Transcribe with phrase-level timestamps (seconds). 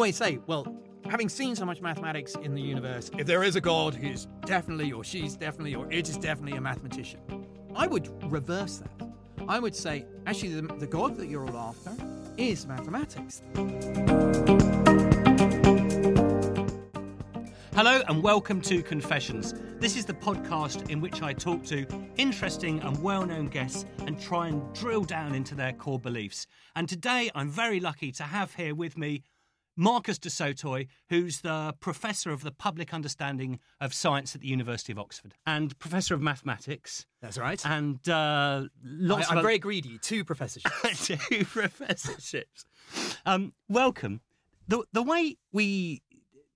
[0.00, 0.66] always say, well,
[1.10, 4.92] having seen so much mathematics in the universe, if there is a God, he's definitely,
[4.92, 7.20] or she's definitely, or it is definitely a mathematician.
[7.76, 9.10] I would reverse that.
[9.46, 11.94] I would say, actually, the, the God that you're all after
[12.38, 13.42] is mathematics.
[17.74, 19.54] Hello and welcome to Confessions.
[19.80, 21.86] This is the podcast in which I talk to
[22.16, 26.46] interesting and well known guests and try and drill down into their core beliefs.
[26.74, 29.24] And today I'm very lucky to have here with me
[29.80, 34.92] Marcus du Sautoy, who's the Professor of the Public Understanding of Science at the University
[34.92, 37.06] of Oxford and Professor of Mathematics.
[37.22, 37.64] That's right.
[37.64, 39.96] And uh, lots I, am very greedy.
[39.96, 41.06] Two professorships.
[41.06, 42.66] two professorships.
[43.24, 44.20] Um, welcome.
[44.68, 46.02] The, the way we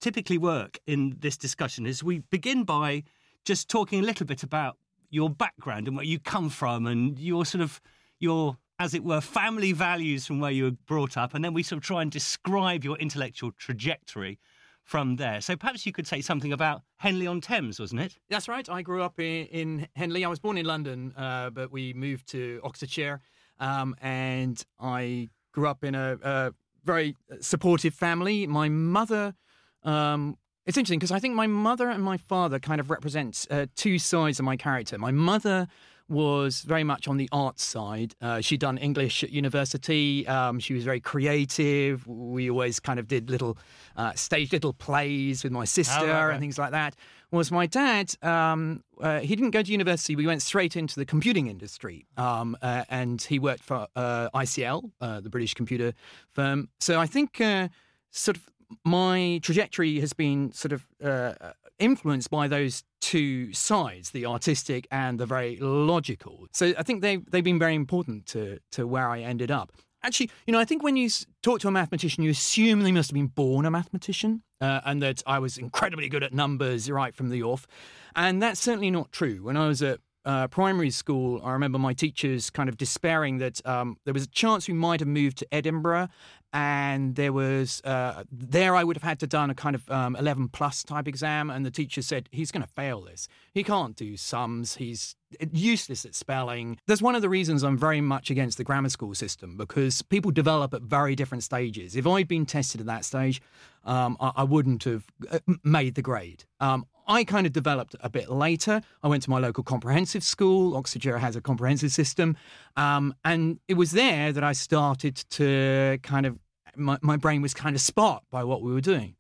[0.03, 3.05] typically work in this discussion is we begin by
[3.47, 4.77] just talking a little bit about
[5.09, 7.81] your background and where you come from and your sort of
[8.21, 11.63] your as it were family values from where you were brought up and then we
[11.63, 14.39] sort of try and describe your intellectual trajectory
[14.83, 18.49] from there so perhaps you could say something about henley on thames wasn't it That's
[18.49, 18.69] right.
[18.69, 20.25] I grew up in, in Henley.
[20.25, 23.21] I was born in London, uh, but we moved to Oxfordshire,
[23.61, 26.53] um, and I grew up in a, a
[26.85, 28.47] very supportive family.
[28.47, 29.35] My mother.
[29.83, 30.37] Um,
[30.67, 33.99] it's interesting because I think my mother and my father kind of represent uh, two
[33.99, 34.97] sides of my character.
[34.99, 35.69] My mother
[36.09, 38.15] was very much on the arts side.
[38.21, 40.27] Uh, she'd done English at university.
[40.27, 42.07] Um, she was very creative.
[42.07, 43.57] We always kind of did little
[43.97, 46.31] uh, staged little plays with my sister right.
[46.31, 46.95] and things like that.
[47.31, 48.15] Was my dad?
[48.23, 50.15] Um, uh, he didn't go to university.
[50.15, 54.91] We went straight into the computing industry, um, uh, and he worked for uh, ICL,
[55.01, 55.95] uh, the British computer
[56.31, 56.69] firm.
[56.79, 57.69] So I think uh,
[58.11, 58.49] sort of
[58.85, 65.19] my trajectory has been sort of uh, influenced by those two sides, the artistic and
[65.19, 66.47] the very logical.
[66.53, 69.73] So I think they they've been very important to to where I ended up.
[70.03, 71.09] Actually, you know, I think when you
[71.43, 75.03] talk to a mathematician, you assume they must have been born a mathematician uh, and
[75.03, 77.67] that I was incredibly good at numbers right from the off.
[78.15, 79.43] And that's certainly not true.
[79.43, 83.65] When I was at uh, primary school, I remember my teachers kind of despairing that
[83.67, 86.09] um, there was a chance we might have moved to Edinburgh,
[86.53, 90.17] and there was uh, there I would have had to done a kind of um,
[90.17, 93.29] eleven plus type exam, and the teacher said he's going to fail this.
[93.53, 94.77] He can't do sums.
[94.77, 95.17] He's
[95.53, 96.79] useless at spelling.
[96.87, 100.31] That's one of the reasons I'm very much against the grammar school system because people
[100.31, 101.97] develop at very different stages.
[101.97, 103.43] If I'd been tested at that stage,
[103.85, 106.45] um, I, I wouldn't have uh, made the grade.
[106.61, 108.81] Um, I kind of developed a bit later.
[109.03, 110.77] I went to my local comprehensive school.
[110.77, 112.37] Oxfordshire has a comprehensive system.
[112.77, 116.39] Um, and it was there that I started to kind of,
[116.77, 119.17] my, my brain was kind of sparked by what we were doing.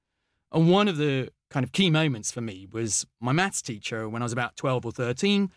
[0.52, 4.22] And one of the kind of key moments for me was my maths teacher when
[4.22, 5.50] I was about 12 or 13.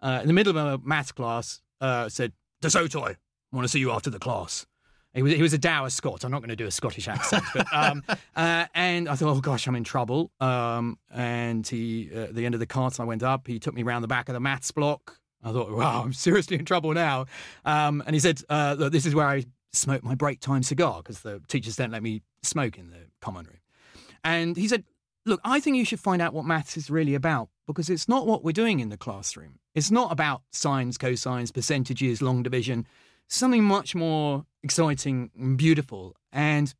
[0.00, 3.68] Uh, in the middle of a maths class, uh, said, Du Sautoy, I want to
[3.68, 4.66] see you after the class.
[5.14, 6.24] He was, he was a dour Scot.
[6.24, 8.02] I'm not going to do a Scottish accent, but um,
[8.36, 10.32] uh, and I thought, oh gosh, I'm in trouble.
[10.40, 13.46] Um, and he, uh, at the end of the class, I went up.
[13.46, 15.18] He took me round the back of the maths block.
[15.42, 17.26] I thought, wow, I'm seriously in trouble now.
[17.64, 20.98] Um, and he said, uh, look, this is where I smoke my break time cigar
[20.98, 23.58] because the teachers don't let me smoke in the common room.
[24.24, 24.84] And he said,
[25.26, 28.26] look, I think you should find out what maths is really about because it's not
[28.26, 29.58] what we're doing in the classroom.
[29.74, 32.86] It's not about sines, cosines, percentages, long division.
[33.28, 36.14] Something much more exciting and beautiful.
[36.32, 36.72] And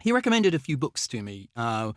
[0.00, 1.48] he recommended a few books to me.
[1.56, 1.92] Uh,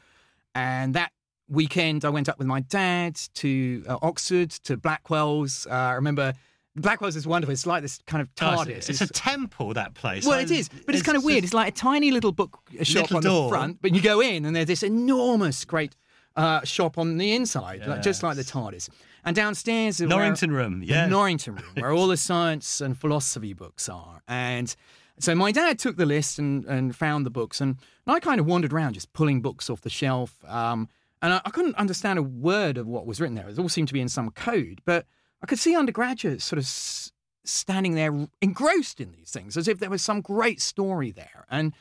[0.55, 1.11] and that
[1.49, 5.67] weekend, I went up with my dad to uh, Oxford, to Blackwell's.
[5.69, 6.33] Uh, I remember
[6.75, 7.51] Blackwell's is wonderful.
[7.51, 8.69] It's like this kind of Oh, TARDIS.
[8.69, 11.43] it's, it's a temple that place Well, it is, but it's, kind of weird.
[11.43, 13.43] It's like a tiny little book shop Little on door.
[13.43, 15.95] the front, but you go in and there's this enormous, great
[16.37, 18.89] uh, shop on the inside, like, just like the TARDIS.
[19.23, 21.07] And downstairs, Norrington Room, the yeah.
[21.07, 24.21] Norrington Room, where all the science and philosophy books are.
[24.27, 24.75] And
[25.19, 28.39] so my dad took the list and, and found the books, and, and I kind
[28.39, 30.43] of wandered around just pulling books off the shelf.
[30.47, 30.89] Um,
[31.21, 33.47] and I, I couldn't understand a word of what was written there.
[33.47, 35.05] It all seemed to be in some code, but
[35.43, 37.11] I could see undergraduates sort of s-
[37.43, 41.45] standing there engrossed in these things as if there was some great story there.
[41.49, 41.73] And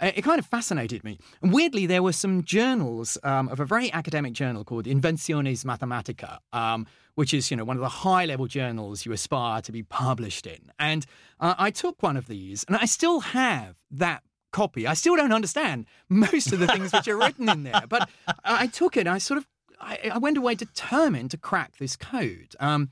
[0.00, 1.18] it kind of fascinated me.
[1.42, 6.38] And weirdly, there were some journals um, of a very academic journal called Inventiones Mathematicae,
[6.52, 10.46] um, which is, you know, one of the high-level journals you aspire to be published
[10.46, 10.70] in.
[10.78, 11.06] And
[11.38, 14.86] uh, I took one of these, and I still have that copy.
[14.86, 18.64] I still don't understand most of the things which are written in there, but I
[18.64, 19.06] I took it.
[19.06, 19.46] I sort of,
[19.80, 22.56] I, I went away determined to crack this code.
[22.58, 22.90] Um,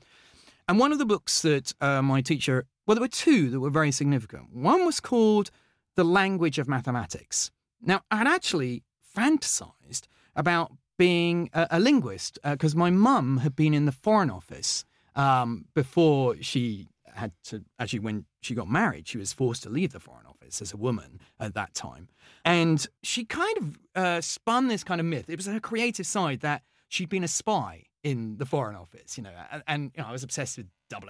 [0.67, 3.69] and one of the books that uh, my teacher, well, there were two that were
[3.69, 4.53] very significant.
[4.53, 5.51] One was called
[5.95, 7.51] The Language of Mathematics.
[7.81, 8.83] Now, I'd actually
[9.15, 14.85] fantasized about being a, a linguist because my mum had been in the Foreign Office
[15.15, 19.91] um, before she had to actually when she got married, she was forced to leave
[19.91, 22.07] the Foreign Office as a woman at that time,
[22.45, 25.29] and she kind of uh, spun this kind of myth.
[25.29, 29.23] It was her creative side that she'd been a spy in the Foreign Office, you
[29.23, 30.67] know, and, and you know, I was obsessed with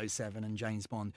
[0.08, 1.14] 007 and James Bond,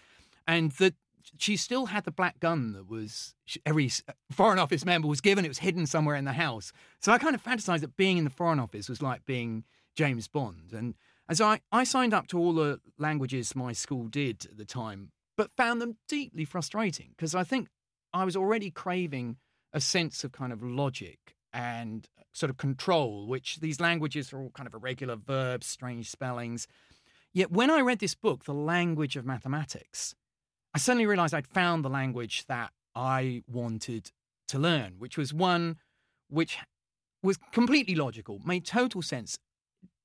[0.47, 0.95] and that
[1.39, 3.35] she still had the black gun that was
[3.65, 3.91] every
[4.31, 5.45] Foreign Office member was given.
[5.45, 6.73] It was hidden somewhere in the house.
[7.01, 9.65] So I kind of fantasized that being in the Foreign Office was like being
[9.97, 10.73] James Bond.
[10.73, 10.95] And
[11.29, 15.13] as I, I signed up to all the languages my school did at the time,
[15.37, 17.69] but found them deeply frustrating because I think
[18.13, 19.37] I was already craving
[19.73, 24.41] a sense of kind of logic and uh, sort of control, which these languages are
[24.41, 26.67] all kind of irregular verbs, strange spellings.
[27.33, 30.15] Yet when I read this book, The Language of Mathematics,
[30.75, 34.11] I suddenly realized I'd found the language that I wanted
[34.49, 35.77] to learn, which was one
[36.29, 36.59] which
[37.23, 39.39] was completely logical, made total sense.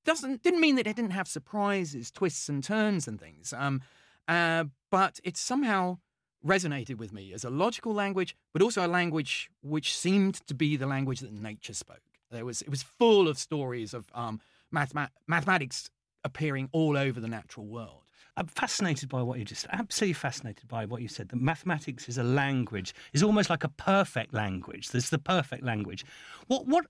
[0.05, 3.53] Doesn't didn't mean that it didn't have surprises, twists and turns and things.
[3.53, 3.81] Um,
[4.27, 5.99] uh, but it somehow
[6.45, 10.77] resonated with me as a logical language, but also a language which seemed to be
[10.77, 12.01] the language that nature spoke.
[12.31, 14.41] There was it was full of stories of um,
[14.71, 15.89] mathematics
[16.23, 18.03] appearing all over the natural world.
[18.37, 21.29] I'm fascinated by what you just absolutely fascinated by what you said.
[21.29, 24.89] That mathematics is a language, is almost like a perfect language.
[24.89, 26.05] There's the perfect language.
[26.45, 26.85] What what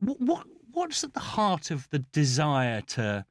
[0.00, 3.26] what what's at the heart of the desire to,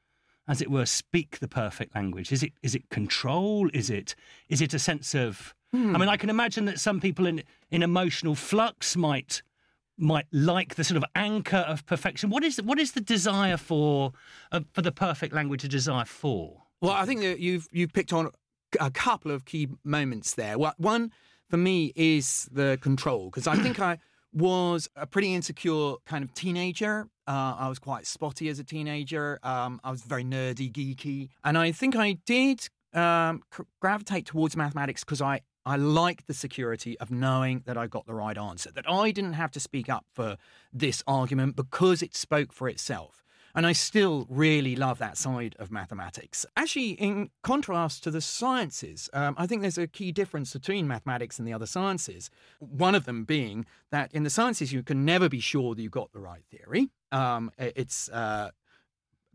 [0.47, 2.31] as it were, speak the perfect language?
[2.31, 3.69] Is it is it control?
[3.73, 4.15] Is it
[4.47, 5.55] is it a sense of.
[5.95, 9.41] I mean, I can imagine that some people in in emotional flux might
[9.97, 12.29] might like the sort of anchor of perfection.
[12.29, 14.13] What is what is the desire for
[14.51, 15.63] uh, for the perfect language?
[15.63, 16.63] A desire for?
[16.81, 18.31] Well, I think that you've you've picked on
[18.79, 20.57] a couple of key moments there.
[20.57, 21.11] One
[21.49, 23.97] for me is the control because I think I
[24.31, 27.07] was a pretty insecure kind of teenager.
[27.27, 29.39] Uh, I was quite spotty as a teenager.
[29.43, 33.43] Um, I was very nerdy, geeky, and I think I did um,
[33.79, 38.15] gravitate towards mathematics because I I liked the security of knowing that I got the
[38.15, 40.37] right answer, that I didn't have to speak up for
[40.71, 43.23] this argument because it spoke for itself.
[43.55, 46.45] And I still really love that side of mathematics.
[46.55, 51.39] Actually, in contrast to the sciences, um, I think there's a key difference between mathematics
[51.39, 52.29] and the other sciences.
[52.59, 55.91] One of them being that in the sciences, you can never be sure that you've
[55.91, 56.89] got the right theory.
[57.11, 58.51] Um, it's uh,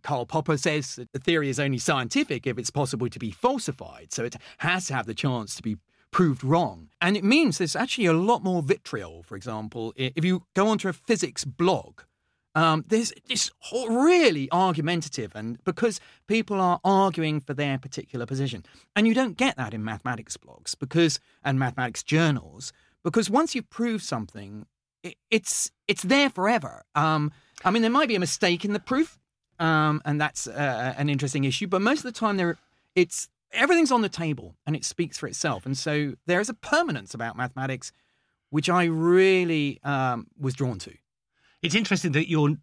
[0.02, 4.12] Karl Popper says that the theory is only scientific if it's possible to be falsified.
[4.12, 5.78] So it has to have the chance to be
[6.10, 6.90] proved wrong.
[7.00, 9.92] And it means there's actually a lot more vitriol, for example.
[9.96, 12.02] If you go onto a physics blog,
[12.54, 18.64] um, there's this really argumentative, and because people are arguing for their particular position,
[18.94, 22.72] and you don't get that in mathematics blogs because and mathematics journals
[23.04, 24.66] because once you've proved something,
[25.02, 26.82] it, it's it's there forever.
[26.94, 27.32] Um,
[27.64, 29.18] I mean, there might be a mistake in the proof,
[29.60, 32.56] um, and that's uh, an interesting issue, but most of the time, there
[32.96, 36.54] it's everything's on the table and it speaks for itself, and so there is a
[36.54, 37.92] permanence about mathematics,
[38.50, 40.94] which I really um, was drawn to.
[41.64, 42.56] It's interesting that you're.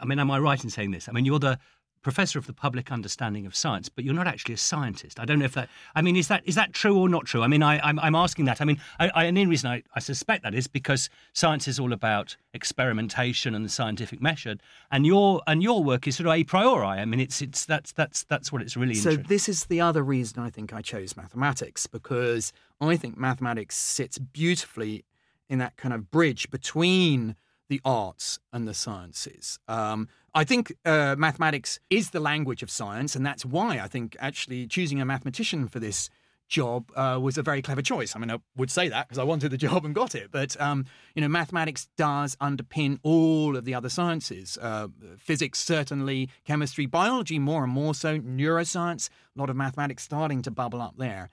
[0.00, 1.08] I mean, am I right in saying this?
[1.08, 1.58] I mean, you're the
[2.06, 5.18] professor of the public understanding of science, but you're not actually a scientist.
[5.18, 5.68] I don't know if that.
[5.94, 7.42] I mean, is that is that true or not true?
[7.42, 8.60] I mean, I, I'm, I'm asking that.
[8.60, 11.80] I mean, I, I, and the reason I, I suspect that is because science is
[11.80, 16.34] all about experimentation and the scientific method, and your and your work is sort of
[16.34, 16.86] a priori.
[16.86, 18.94] I mean, it's it's that's that's that's what it's really.
[18.94, 23.76] So this is the other reason I think I chose mathematics because I think mathematics
[23.76, 25.04] sits beautifully
[25.48, 27.34] in that kind of bridge between
[27.68, 29.58] the arts and the sciences.
[29.68, 34.16] Um, I think uh, mathematics is the language of science, and that's why I think
[34.20, 36.10] actually choosing a mathematician for this
[36.48, 38.14] job uh, was a very clever choice.
[38.14, 40.30] I mean, I would say that because I wanted the job and got it.
[40.30, 44.58] But um, you know, mathematics does underpin all of the other sciences.
[44.60, 50.42] Uh, physics certainly, chemistry, biology more and more so, neuroscience, a lot of mathematics starting
[50.42, 51.30] to bubble up there.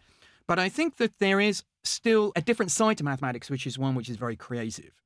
[0.47, 3.95] But I think that there is still a different side to mathematics, which is one
[3.95, 5.02] which is very creative.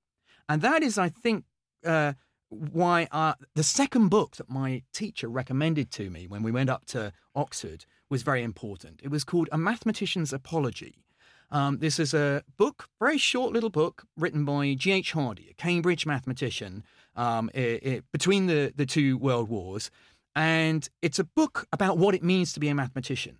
[0.49, 1.45] And that is, I think,
[1.85, 2.13] uh,
[2.49, 6.85] why uh, the second book that my teacher recommended to me when we went up
[6.87, 9.01] to Oxford was very important.
[9.03, 11.03] It was called A Mathematician's Apology.
[11.49, 15.13] Um, this is a book, very short little book, written by G.H.
[15.13, 16.83] Hardy, a Cambridge mathematician
[17.15, 19.89] um, it, it, between the, the two world wars.
[20.35, 23.37] And it's a book about what it means to be a mathematician.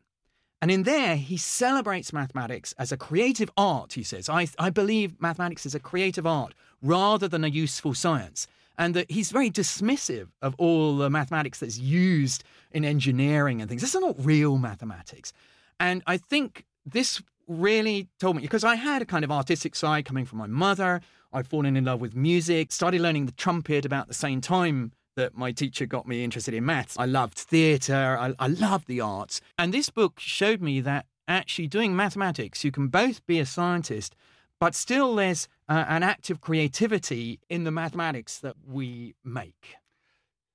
[0.62, 4.28] And in there, he celebrates mathematics as a creative art, he says.
[4.28, 8.48] I, I believe mathematics is a creative art rather than a useful science.
[8.80, 13.82] And that he's very dismissive of all the mathematics that's used in engineering and things.
[13.82, 15.34] This is not real mathematics.
[15.80, 20.06] And I think this really told me, because I had a kind of artistic side
[20.06, 21.02] coming from my mother.
[21.34, 25.36] I'd fallen in love with music, started learning the trumpet about the same time that
[25.36, 26.96] my teacher got me interested in maths.
[26.98, 29.42] I loved theatre, I, I loved the arts.
[29.58, 34.16] And this book showed me that actually doing mathematics, you can both be a scientist,
[34.60, 39.76] but still there's uh, an of creativity in the mathematics that we make.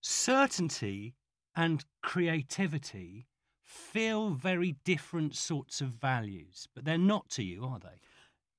[0.01, 1.15] Certainty
[1.55, 3.27] and creativity
[3.63, 8.01] feel very different sorts of values, but they're not to you, are they?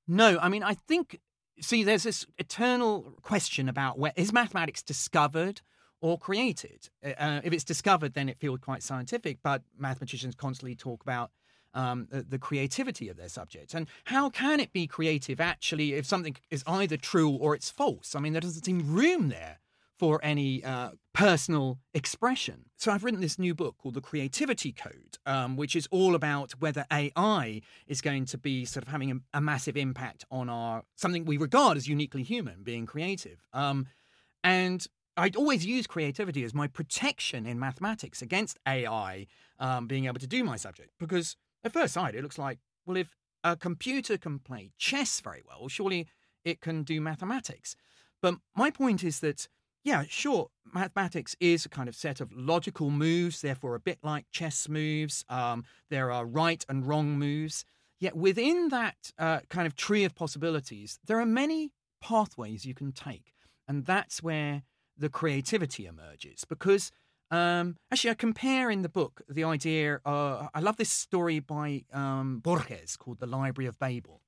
[0.08, 1.20] No, I mean, I think,
[1.60, 5.62] see, there's this eternal question about where is mathematics discovered
[6.04, 6.90] or created?
[7.04, 11.32] Uh, uh if it's discovered, then it feels quite scientific, but mathematicians constantly talk about
[11.74, 13.74] um, the, the, creativity of their subject.
[13.74, 18.14] And how can it be creative actually if something is either true or it's false?
[18.14, 19.58] I mean, there doesn't seem room there
[19.98, 22.66] for any uh, personal expression.
[22.78, 26.52] So I've written this new book called The Creativity Code, um, which is all about
[26.60, 30.84] whether AI is going to be sort of having a, a massive impact on our
[30.96, 33.46] something we regard as uniquely human, being creative.
[33.54, 33.88] Um,
[34.44, 39.28] and I'd always use creativity as my protection in mathematics against AI
[39.60, 42.98] um, being able to do my subject because at first sight, it looks like, well,
[42.98, 46.08] if a computer can play chess very well, surely
[46.44, 47.76] it can do mathematics.
[48.22, 49.48] But my point is that,
[49.84, 54.26] yeah, sure, mathematics is a kind of set of logical moves, therefore a bit like
[54.32, 55.24] chess moves.
[55.30, 57.66] Um, there are right and wrong moves.
[58.00, 62.92] Yet within that uh, kind of tree of possibilities, there are many pathways you can
[62.92, 63.34] take.
[63.68, 64.64] And that's where
[64.98, 66.92] the creativity emerges because
[67.34, 70.00] um, actually, I compare in the book the idea.
[70.06, 74.22] Uh, I love this story by um, Borges called The Library of Babel.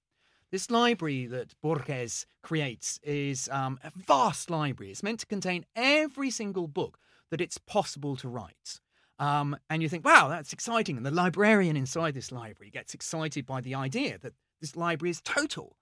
[0.49, 4.89] This library that Borges creates is um, a vast library.
[4.91, 6.97] It's meant to contain every single book
[7.29, 8.79] that it's possible to write.
[9.19, 10.97] Um, and you think, wow, that's exciting.
[10.97, 15.21] And the librarian inside this library gets excited by the idea that this library is
[15.21, 15.77] total.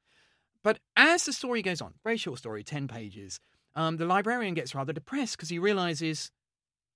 [0.62, 3.40] But as the story goes on, very short story, 10 pages,
[3.75, 6.32] um, the librarian gets rather depressed because he realizes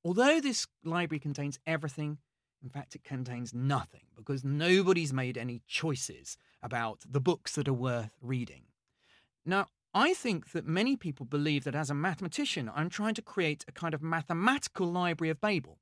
[0.07, 2.19] Although this library contains everything,
[2.63, 7.73] in fact, it contains nothing because nobody's made any choices about the books that are
[7.73, 8.63] worth reading.
[9.45, 13.65] Now, I think that many people believe that as a mathematician, I'm trying to create
[13.67, 15.79] a kind of mathematical library of Babel.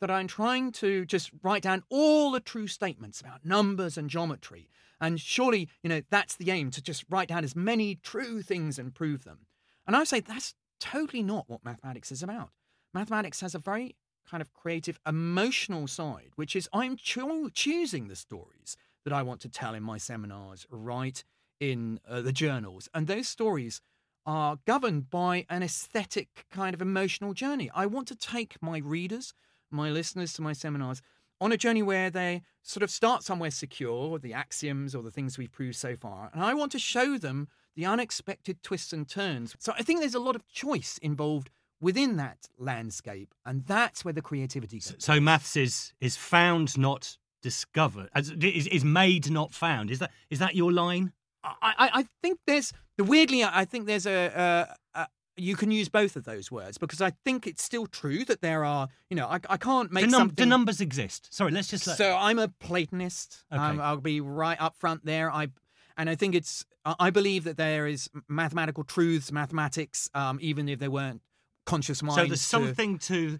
[0.00, 4.70] That I'm trying to just write down all the true statements about numbers and geometry.
[5.02, 8.78] And surely, you know, that's the aim to just write down as many true things
[8.78, 9.40] and prove them.
[9.86, 12.50] And I say that's totally not what mathematics is about
[12.96, 13.94] mathematics has a very
[14.28, 19.40] kind of creative, emotional side, which is I'm cho- choosing the stories that I want
[19.42, 21.22] to tell in my seminars, write
[21.60, 22.88] in uh, the journals.
[22.92, 23.80] And those stories
[24.24, 27.70] are governed by an aesthetic kind of emotional journey.
[27.72, 29.32] I want to take my readers,
[29.70, 31.02] my listeners to my seminars
[31.40, 35.38] on a journey where they sort of start somewhere secure, the axioms or the things
[35.38, 36.30] we've proved so far.
[36.32, 39.54] And I want to show them the unexpected twists and turns.
[39.58, 44.14] So I think there's a lot of choice involved within that landscape, and that's where
[44.14, 45.04] the creativity comes.
[45.04, 48.08] So, maths is is found, not discovered.
[48.16, 49.90] Is, is made, not found.
[49.90, 51.12] Is that is that your line?
[51.44, 53.44] I, I, I think there's the weirdly.
[53.44, 55.06] I think there's a, a, a
[55.36, 58.64] you can use both of those words because I think it's still true that there
[58.64, 60.36] are, you know, I, I can't make the, num- something...
[60.36, 61.32] the numbers exist.
[61.32, 61.86] Sorry, let's just.
[61.86, 61.98] Let...
[61.98, 63.44] So I'm a Platonist.
[63.52, 63.62] Okay.
[63.62, 65.30] Um, I'll be right up front there.
[65.30, 65.48] I
[65.96, 70.78] and I think it's I believe that there is mathematical truths, mathematics, um, even if
[70.78, 71.22] they weren't
[71.64, 72.20] conscious mind.
[72.20, 73.38] So there's something to.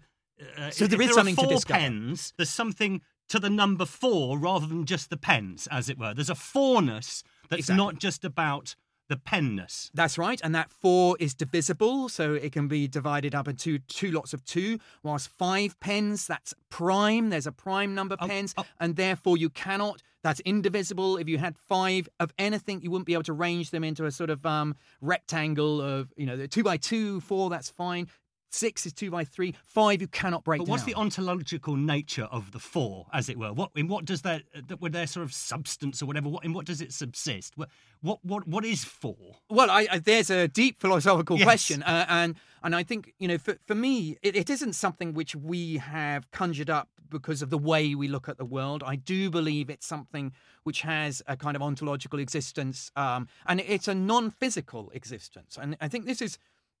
[0.57, 1.79] Uh, so there is something four to discover.
[1.79, 2.33] pens.
[2.37, 6.13] There's something to the number four rather than just the pens, as it were.
[6.13, 7.85] There's a fourness that's exactly.
[7.85, 8.75] not just about
[9.09, 9.89] the penness.
[9.93, 14.11] That's right, and that four is divisible, so it can be divided up into two
[14.11, 14.79] lots of two.
[15.03, 17.29] Whilst five pens, that's prime.
[17.29, 18.65] There's a prime number oh, pens, oh.
[18.79, 20.01] and therefore you cannot.
[20.27, 21.15] That's indivisible.
[21.15, 24.11] If you had five of anything, you wouldn't be able to arrange them into a
[24.11, 27.49] sort of um, rectangle of you know two by two, four.
[27.49, 28.09] That's fine.
[28.49, 29.55] Six is two by three.
[29.63, 30.59] Five you cannot break.
[30.59, 33.53] But what's the ontological nature of the four, as it were?
[33.53, 34.43] What in what does that
[34.81, 36.27] with their sort of substance or whatever?
[36.27, 37.53] What in what does it subsist?
[37.55, 37.69] What
[38.01, 39.37] what what, what is four?
[39.49, 41.45] Well, I, I, there's a deep philosophical yes.
[41.45, 45.13] question, uh, and and I think you know for for me it, it isn't something
[45.13, 48.83] which we have conjured up because of the way we look at the world.
[48.85, 50.33] I do believe it's something
[50.63, 55.87] which has a kind of ontological existence, um, and it's a non-physical existence, and I
[55.87, 56.37] think this is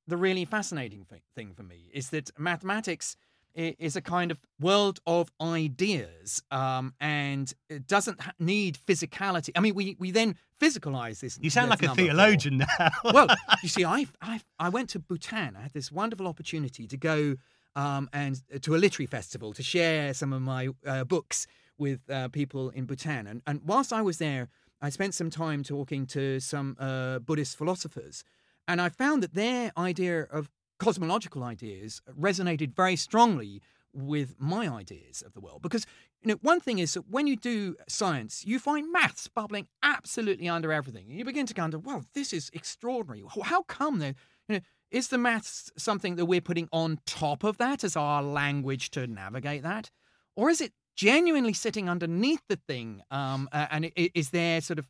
[0.07, 1.05] the really fascinating
[1.35, 3.17] thing for me is that mathematics
[3.57, 9.49] is a kind of world of ideas um, and it doesn't need physicality.
[9.55, 11.39] I mean, we, we then physicalize this.
[11.41, 12.67] You sound like a theologian four.
[13.03, 13.11] now.
[13.11, 13.27] well,
[13.63, 15.55] you see, I, I, I went to Bhutan.
[15.57, 17.35] I had this wonderful opportunity to go
[17.77, 22.27] um, and to a literary festival to share some of my uh, books with uh,
[22.27, 23.27] people in Bhutan.
[23.27, 24.49] And, and whilst I was there,
[24.81, 28.23] I spent some time talking to some uh, Buddhist philosophers
[28.67, 33.61] and I found that their idea of cosmological ideas resonated very strongly
[33.93, 35.61] with my ideas of the world.
[35.61, 35.85] Because,
[36.21, 40.49] you know, one thing is that when you do science, you find maths bubbling absolutely
[40.49, 41.05] under everything.
[41.09, 43.23] And you begin to wonder, well, this is extraordinary.
[43.43, 44.13] How come they,
[44.49, 44.59] you know,
[44.91, 49.07] is the maths something that we're putting on top of that as our language to
[49.07, 49.91] navigate that?
[50.35, 54.87] Or is it genuinely sitting underneath the thing um, uh, and is there sort of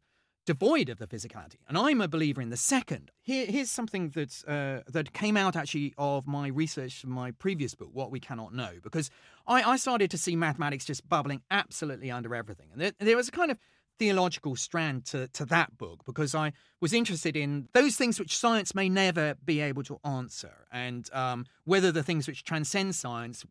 [0.47, 1.57] devoid of the physicality.
[1.67, 3.11] And I'm a believer in the second.
[3.21, 7.75] Here, here's something that's, uh, that came out actually of my research from my previous
[7.75, 9.11] book, What We Cannot Know, because
[9.45, 12.69] I, I started to see mathematics just bubbling absolutely under everything.
[12.71, 13.57] And there, there was a kind of
[13.99, 18.75] theological strand to, to that book because I was interested in those things which science
[18.75, 23.45] may never be able to answer, and um, whether the things which transcend science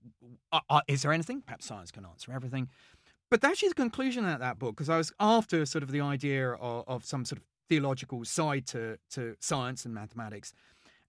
[0.52, 1.42] are, are, is there anything?
[1.42, 2.68] Perhaps science can answer everything.
[3.30, 6.52] But actually, the conclusion of that book, because I was after sort of the idea
[6.52, 10.52] of, of some sort of theological side to to science and mathematics,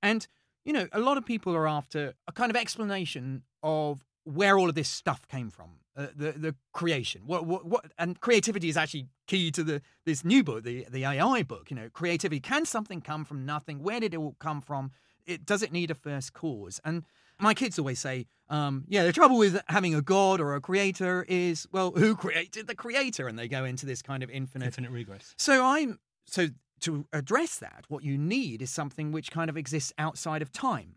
[0.01, 0.27] and
[0.65, 4.67] you know, a lot of people are after a kind of explanation of where all
[4.67, 7.23] of this stuff came from, uh, the the creation.
[7.25, 11.05] What, what what and creativity is actually key to the this new book, the the
[11.05, 11.71] AI book.
[11.71, 13.81] You know, creativity can something come from nothing?
[13.81, 14.91] Where did it all come from?
[15.25, 16.79] It does it need a first cause?
[16.85, 17.03] And
[17.39, 21.25] my kids always say, um, yeah, the trouble with having a god or a creator
[21.27, 23.27] is, well, who created the creator?
[23.27, 25.33] And they go into this kind of infinite infinite regress.
[25.37, 26.47] So I'm so
[26.81, 30.95] to address that, what you need is something which kind of exists outside of time,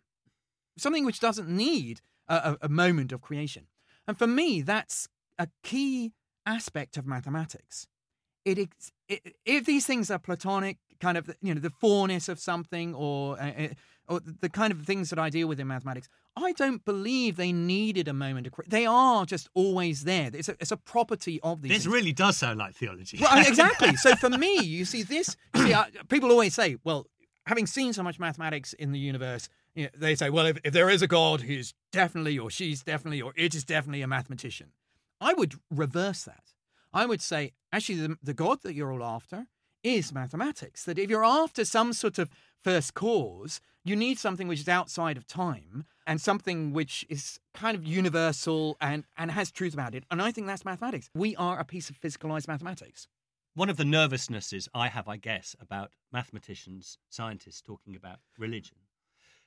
[0.77, 3.67] something which doesn't need a, a moment of creation.
[4.07, 6.13] And for me, that's a key
[6.47, 7.87] aspect of mathematics.
[8.45, 8.71] It,
[9.09, 13.41] it, if these things are platonic, kind of you know the fourness of something, or
[13.41, 13.69] uh, uh
[14.09, 17.53] or the kind of things that I deal with in mathematics, I don't believe they
[17.53, 18.55] needed a moment of.
[18.67, 20.31] They are just always there.
[20.33, 21.71] It's a, it's a property of these.
[21.71, 21.95] This things.
[21.95, 23.19] really does sound like theology.
[23.21, 23.97] Well, exactly.
[23.97, 25.37] so for me, you see this.
[25.55, 27.07] You see, uh, people always say, well,
[27.47, 30.73] having seen so much mathematics in the universe, you know, they say, well, if, if
[30.73, 34.73] there is a God, he's definitely, or she's definitely, or it is definitely a mathematician.
[35.21, 36.45] I would reverse that.
[36.93, 39.47] I would say, actually, the, the God that you're all after
[39.83, 40.85] is mathematics.
[40.85, 42.31] That if you're after some sort of
[42.63, 47.77] first cause, you need something which is outside of time and something which is kind
[47.77, 50.05] of universal and, and has truth about it.
[50.11, 51.09] And I think that's mathematics.
[51.15, 53.07] We are a piece of physicalized mathematics.
[53.55, 58.77] One of the nervousnesses I have, I guess, about mathematicians, scientists talking about religion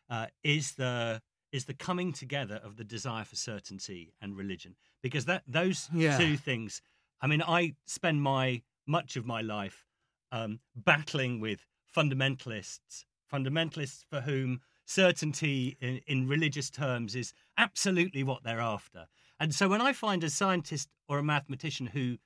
[0.10, 5.26] uh, is the is the coming together of the desire for certainty and religion because
[5.26, 6.18] that those yeah.
[6.18, 6.82] two things
[7.22, 9.86] i mean i spend my much of my life
[10.32, 18.44] um, battling with fundamentalists fundamentalists for whom certainty in, in religious terms is absolutely what
[18.44, 19.08] they're after.
[19.40, 22.18] And so when I find a scientist or a mathematician who,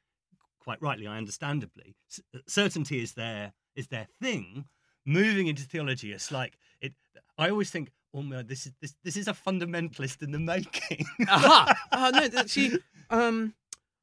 [0.60, 1.96] quite rightly, I understandably,
[2.48, 4.66] certainty is their is their thing,
[5.06, 6.94] moving into theology, it's like it.
[7.38, 11.06] I always think, oh my, this is this this is a fundamentalist in the making.
[11.28, 11.76] Aha!
[11.92, 12.78] Uh, no, see,
[13.10, 13.54] um,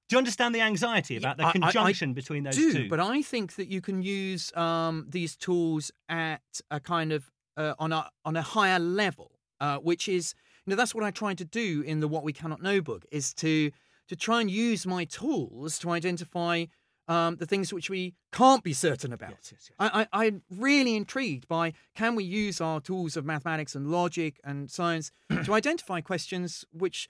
[0.08, 2.88] do you understand the anxiety about the conjunction I, I between those do, two?
[2.88, 7.74] But I think that you can use um, these tools at a kind of uh,
[7.78, 10.34] on a on a higher level, uh, which is
[10.66, 13.04] you know that's what I tried to do in the What We Cannot Know book
[13.10, 13.70] is to
[14.08, 16.66] to try and use my tools to identify
[17.08, 19.30] um, the things which we can't be certain about.
[19.30, 19.90] Yes, yes, yes.
[19.92, 24.40] I, I, I'm really intrigued by can we use our tools of mathematics and logic
[24.44, 25.10] and science
[25.44, 27.08] to identify questions which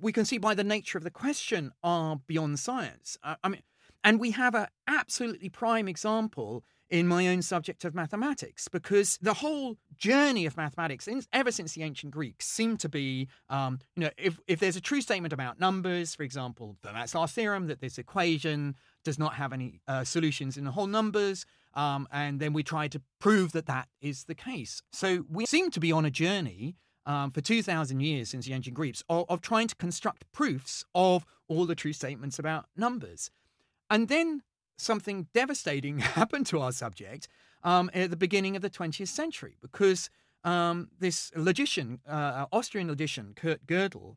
[0.00, 3.16] we can see by the nature of the question are beyond science.
[3.22, 3.62] I, I mean,
[4.04, 9.34] and we have an absolutely prime example in my own subject of mathematics because the
[9.34, 14.10] whole journey of mathematics ever since the ancient greeks seemed to be um, you know
[14.16, 17.98] if, if there's a true statement about numbers for example that's our theorem that this
[17.98, 22.62] equation does not have any uh, solutions in the whole numbers um, and then we
[22.62, 26.10] try to prove that that is the case so we seem to be on a
[26.10, 30.84] journey um, for 2,000 years since the ancient Greeks of, of trying to construct proofs
[30.94, 33.30] of all the true statements about numbers.
[33.88, 34.42] And then
[34.76, 37.28] something devastating happened to our subject
[37.62, 40.10] um, at the beginning of the 20th century because
[40.44, 44.16] um, this logician, uh, Austrian logician Kurt Gödel,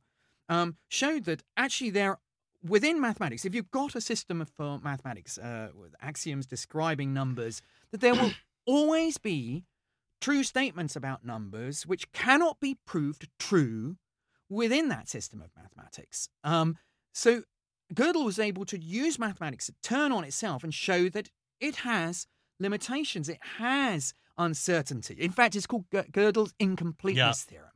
[0.50, 2.18] um, showed that actually there,
[2.64, 8.02] within mathematics, if you've got a system for mathematics uh, with axioms describing numbers, that
[8.02, 8.32] there will
[8.66, 9.64] always be
[10.22, 13.98] true statements about numbers which cannot be proved true
[14.50, 16.30] within that system of mathematics.
[16.44, 16.78] Um,
[17.14, 17.44] so
[17.94, 22.28] Gödel was able to use mathematics to turn on itself and show that it has
[22.60, 23.30] limitations.
[23.30, 25.16] It has uncertainty.
[25.16, 27.58] In fact, it's called Gödel's incompleteness yeah.
[27.58, 27.72] theorem.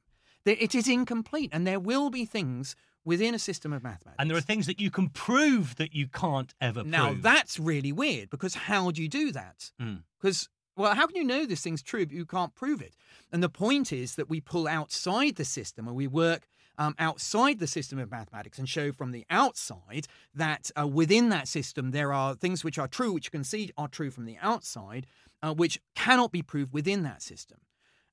[0.45, 4.15] It is incomplete, and there will be things within a system of mathematics.
[4.19, 7.23] And there are things that you can prove that you can't ever now, prove.
[7.23, 9.71] Now, that's really weird because how do you do that?
[10.19, 10.47] Because mm.
[10.75, 12.95] Well, how can you know this thing's true but you can't prove it?
[13.31, 17.59] And the point is that we pull outside the system and we work um, outside
[17.59, 22.11] the system of mathematics and show from the outside that uh, within that system there
[22.11, 25.05] are things which are true, which you can see are true from the outside,
[25.43, 27.59] uh, which cannot be proved within that system.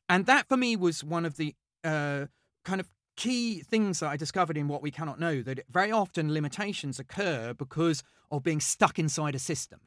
[0.09, 2.27] And that for me was one of the uh,
[2.65, 6.33] kind of key things that I discovered in what we cannot know that very often
[6.33, 9.81] limitations occur because of being stuck inside a system.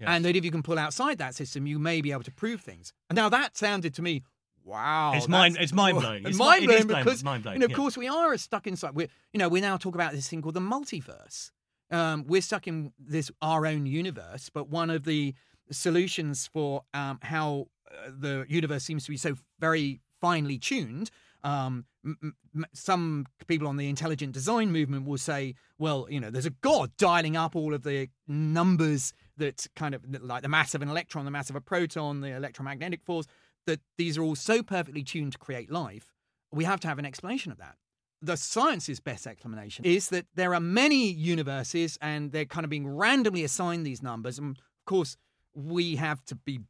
[0.00, 0.08] Yes.
[0.08, 2.62] And that if you can pull outside that system, you may be able to prove
[2.62, 2.94] things.
[3.10, 4.22] And now that sounded to me
[4.64, 6.24] Wow, it's mind it's mind blowing.
[6.24, 7.76] It's mind blowing because mind you know, of yeah.
[7.76, 8.94] course we are stuck inside.
[8.94, 11.50] We you know we now talk about this thing called the multiverse.
[11.90, 15.34] Um, we're stuck in this our own universe, but one of the
[15.72, 21.10] solutions for um, how uh, the universe seems to be so very finely tuned.
[21.42, 26.30] Um, m- m- some people on the intelligent design movement will say, well, you know,
[26.30, 30.74] there's a god dialing up all of the numbers that kind of like the mass
[30.74, 33.26] of an electron, the mass of a proton, the electromagnetic force
[33.66, 36.12] that these are all so perfectly tuned to create life,
[36.50, 37.76] we have to have an explanation of that.
[38.20, 42.88] The science's best explanation is that there are many universes and they're kind of being
[42.88, 44.38] randomly assigned these numbers.
[44.38, 45.16] And of course,
[45.54, 46.60] we have to be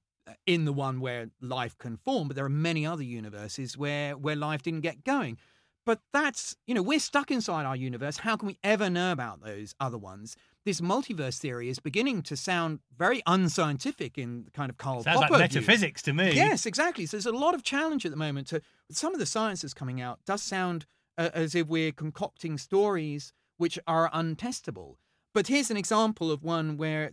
[0.46, 4.36] in the one where life can form, but there are many other universes where, where
[4.36, 5.38] life didn't get going.
[5.84, 8.18] But that's, you know, we're stuck inside our universe.
[8.18, 10.36] How can we ever know about those other ones?
[10.64, 15.32] This multiverse theory is beginning to sound very unscientific in kind of Karl Sounds Popper
[15.32, 16.12] like metaphysics view.
[16.12, 16.32] to me.
[16.34, 17.06] Yes, exactly.
[17.06, 18.46] So there's a lot of challenge at the moment.
[18.48, 20.86] To some of the science that's coming out does sound
[21.18, 24.96] uh, as if we're concocting stories which are untestable.
[25.34, 27.10] But here's an example of one where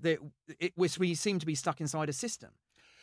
[0.59, 2.49] it, we seem to be stuck inside a system.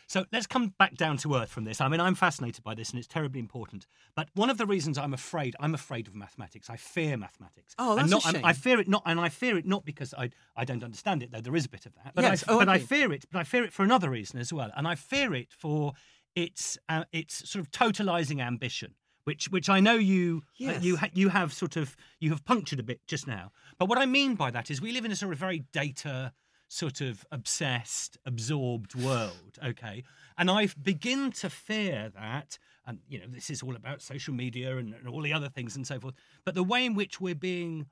[0.07, 1.81] So let's come back down to earth from this.
[1.81, 3.87] I mean, I'm fascinated by this and it's terribly important.
[4.14, 6.71] But one of the reasons I'm afraid, I'm afraid of mathematics.
[6.71, 7.75] I fear mathematics.
[7.79, 8.45] Oh, that's not, a shame.
[8.45, 11.33] I fear it not, and I fear it not because I, I don't understand it,
[11.33, 12.14] though there is a bit of that.
[12.14, 12.45] But, yes.
[12.47, 12.77] I, oh, but okay.
[12.77, 13.25] I fear it.
[13.31, 14.71] But I fear it for another reason as well.
[14.77, 15.95] And I fear it for
[16.37, 20.77] its, uh, its sort of totalizing ambition which which I know you uh, yes.
[20.77, 23.51] uh, you ha- you have sort of you have punctured a bit just now.
[23.77, 26.33] But what I mean by that is we live in a sort of very data
[26.68, 30.02] sort of obsessed, absorbed world, okay?
[30.37, 34.76] And I begin to fear that, and you know, this is all about social media
[34.76, 37.35] and, and all the other things and so forth, but the way in which we're
[37.35, 37.87] being,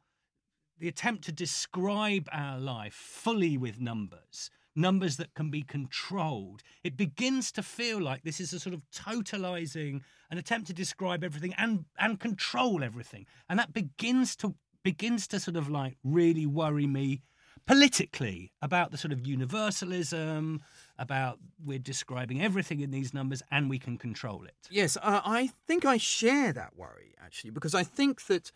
[0.78, 6.96] the attempt to describe our life fully with numbers, numbers that can be controlled, it
[6.96, 11.54] begins to feel like this is a sort of totalizing, an attempt to describe everything
[11.56, 16.86] and and control everything, and that begins to begins to sort of like really worry
[16.86, 17.22] me
[17.66, 20.62] politically about the sort of universalism,
[20.98, 24.54] about we're describing everything in these numbers and we can control it.
[24.70, 28.52] Yes, uh, I think I share that worry actually, because I think that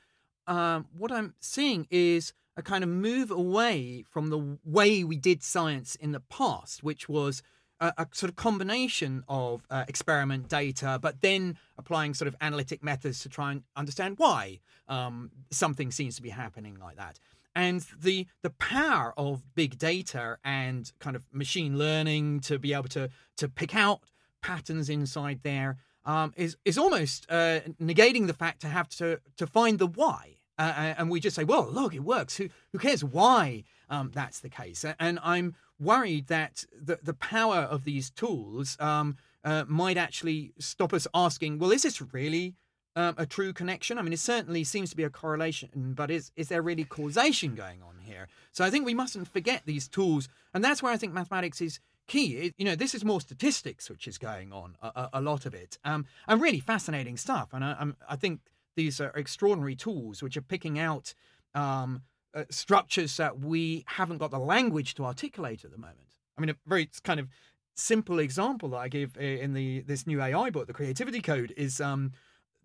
[0.47, 5.43] um, what I'm seeing is a kind of move away from the way we did
[5.43, 7.43] science in the past, which was
[7.81, 12.83] a, a sort of combination of uh, experiment data, but then applying sort of analytic
[12.83, 17.19] methods to try and understand why um, something seems to be happening like that
[17.59, 22.89] and the the power of big data and kind of machine learning to be able
[22.89, 24.01] to to pick out
[24.41, 29.47] patterns inside there um, is is almost uh, negating the fact to have to to
[29.47, 30.37] find the why.
[30.57, 32.37] Uh, uh, and we just say, well, look, it works.
[32.37, 34.85] Who who cares why um, that's the case?
[34.99, 40.93] And I'm worried that the the power of these tools um, uh, might actually stop
[40.93, 42.55] us asking, well, is this really
[42.99, 43.97] um, a true connection?
[43.97, 47.55] I mean, it certainly seems to be a correlation, but is is there really causation
[47.55, 48.27] going on here?
[48.53, 51.79] So I think we mustn't forget these tools, and that's where I think mathematics is
[52.09, 52.37] key.
[52.37, 55.55] It, you know, this is more statistics which is going on, a, a lot of
[55.55, 57.51] it, um, and really fascinating stuff.
[57.53, 58.41] And I, I, think
[58.75, 61.15] these are extraordinary tools which are picking out
[61.55, 62.03] um,
[62.35, 66.17] uh, structures that we haven't got the language to articulate at the moment.
[66.37, 67.29] I mean, a very kind of
[67.77, 71.55] simple example that I give uh, in the this new AI book, the Creativity Code,
[71.57, 72.13] is um,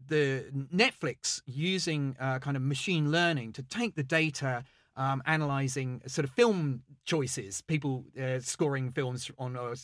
[0.07, 4.63] the Netflix using uh, kind of machine learning to take the data,
[4.95, 9.75] um, analyzing sort of film choices, people uh, scoring films on a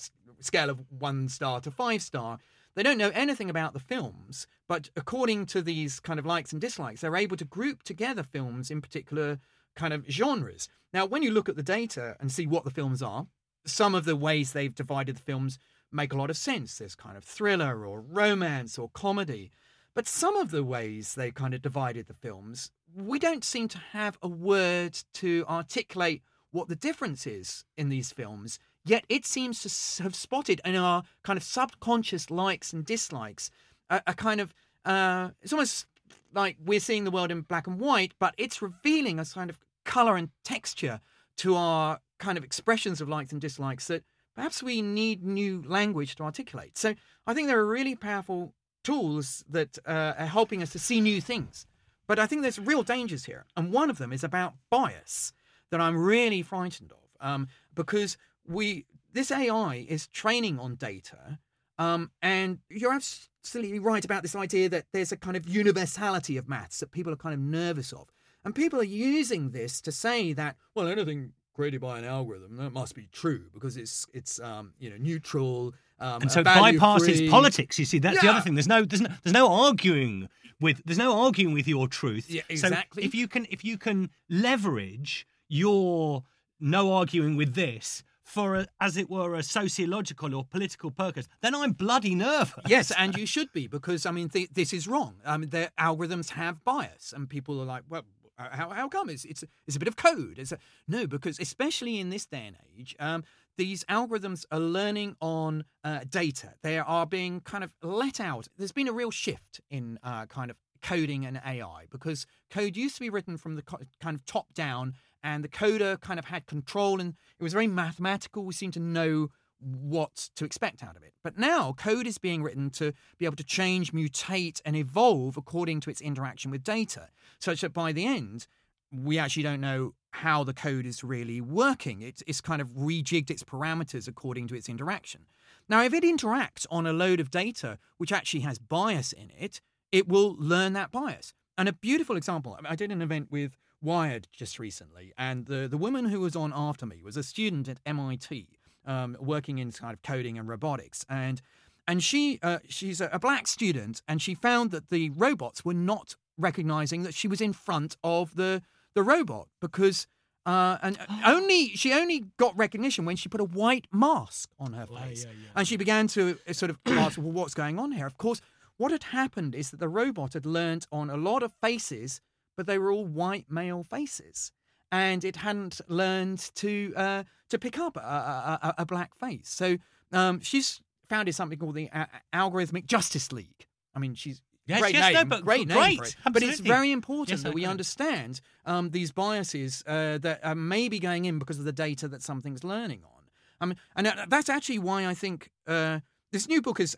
[0.41, 2.39] scale of one star to five star.
[2.75, 6.61] They don't know anything about the films, but according to these kind of likes and
[6.61, 9.39] dislikes, they're able to group together films in particular
[9.75, 10.69] kind of genres.
[10.93, 13.27] Now, when you look at the data and see what the films are,
[13.65, 15.59] some of the ways they've divided the films
[15.91, 16.77] make a lot of sense.
[16.77, 19.51] There's kind of thriller or romance or comedy.
[19.99, 23.77] But some of the ways they kind of divided the films, we don't seem to
[23.91, 28.59] have a word to articulate what the difference is in these films.
[28.85, 33.51] Yet it seems to have spotted in our kind of subconscious likes and dislikes
[33.89, 34.53] a, a kind of,
[34.85, 35.85] uh, it's almost
[36.33, 39.59] like we're seeing the world in black and white, but it's revealing a kind of
[39.83, 41.01] color and texture
[41.39, 46.15] to our kind of expressions of likes and dislikes that perhaps we need new language
[46.15, 46.77] to articulate.
[46.77, 46.95] So
[47.27, 48.53] I think they're a really powerful
[48.89, 51.65] tools that uh, are helping us to see new things.
[52.07, 53.45] But I think there's real dangers here.
[53.55, 55.31] And one of them is about bias
[55.69, 61.39] that I'm really frightened of um, because we this AI is training on data.
[61.77, 66.49] Um, and you're absolutely right about this idea that there's a kind of universality of
[66.49, 68.07] maths that people are kind of nervous of.
[68.43, 72.71] And people are using this to say that, well, anything created by an algorithm that
[72.71, 75.73] must be true because it's it's um, you know neutral.
[76.01, 77.29] Um, and so it bypasses free.
[77.29, 77.77] politics.
[77.79, 78.55] You see, that's the other thing.
[78.55, 80.29] There's no, there's no, there's no arguing
[80.61, 82.29] with, there's no arguing with your truth.
[82.29, 83.03] Yeah, So exactly.
[83.03, 86.23] if you can, if you can leverage your
[86.59, 91.55] no arguing with this for, a, as it were, a sociological or political purpose, then
[91.55, 92.63] I'm bloody nervous.
[92.67, 95.15] yes, and you should be because I mean th- this is wrong.
[95.25, 98.03] I mean, their algorithms have bias, and people are like, well.
[98.41, 100.35] How, how come it's, it's it's a bit of code?
[100.39, 103.25] It's a, no, because especially in this day and age, um,
[103.59, 106.53] these algorithms are learning on uh, data.
[106.63, 108.47] They are being kind of let out.
[108.57, 112.95] There's been a real shift in uh, kind of coding and AI because code used
[112.95, 116.25] to be written from the co- kind of top down, and the coder kind of
[116.25, 118.45] had control, and it was very mathematical.
[118.45, 119.27] We seemed to know
[119.59, 121.11] what to expect out of it.
[121.21, 125.81] But now code is being written to be able to change, mutate, and evolve according
[125.81, 128.47] to its interaction with data, such that by the end,
[128.89, 132.01] we actually don't know how the code is really working.
[132.01, 135.25] It's, it's kind of rejigged its parameters according to its interaction.
[135.67, 139.61] Now, if it interacts on a load of data which actually has bias in it,
[139.91, 141.33] it will learn that bias.
[141.57, 145.77] And a beautiful example I did an event with Wired just recently, and the, the
[145.77, 149.93] woman who was on after me was a student at MIT um, working in kind
[149.93, 151.05] of coding and robotics.
[151.07, 151.41] And
[151.87, 155.73] and she uh, she's a, a black student, and she found that the robots were
[155.73, 158.61] not recognizing that she was in front of the
[158.95, 160.07] the robot because
[160.45, 164.85] uh, and only she only got recognition when she put a white mask on her
[164.87, 165.25] face,
[165.55, 168.41] and she began to uh, sort of ask, "Well, what's going on here?" Of course,
[168.77, 172.21] what had happened is that the robot had learnt on a lot of faces,
[172.57, 174.51] but they were all white male faces,
[174.91, 179.49] and it hadn't learned to uh, to pick up a, a, a, a black face.
[179.49, 179.77] So
[180.11, 183.67] um, she's founded something called the uh, Algorithmic Justice League.
[183.95, 186.15] I mean, she's Yes, great yes, name, no, but great name great, it.
[186.31, 190.99] But it's very important Yes, that we understand um, these biases uh, that are maybe
[190.99, 193.23] going in because of the data that something's learning on.
[193.61, 196.01] Um, and uh, that's actually why I think uh,
[196.31, 196.95] this new book is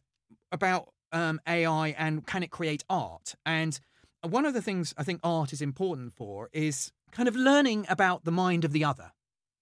[0.51, 3.35] about um, AI and can it create art.
[3.45, 3.79] And
[4.21, 8.25] one of the things I think art is important for is kind of learning about
[8.25, 9.13] the mind of the other.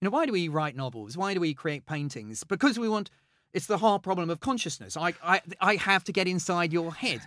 [0.01, 1.15] You know, why do we write novels?
[1.15, 2.43] Why do we create paintings?
[2.43, 3.11] Because we want.
[3.51, 4.95] It's the hard problem of consciousness.
[4.95, 7.21] I, I, I have to get inside your head.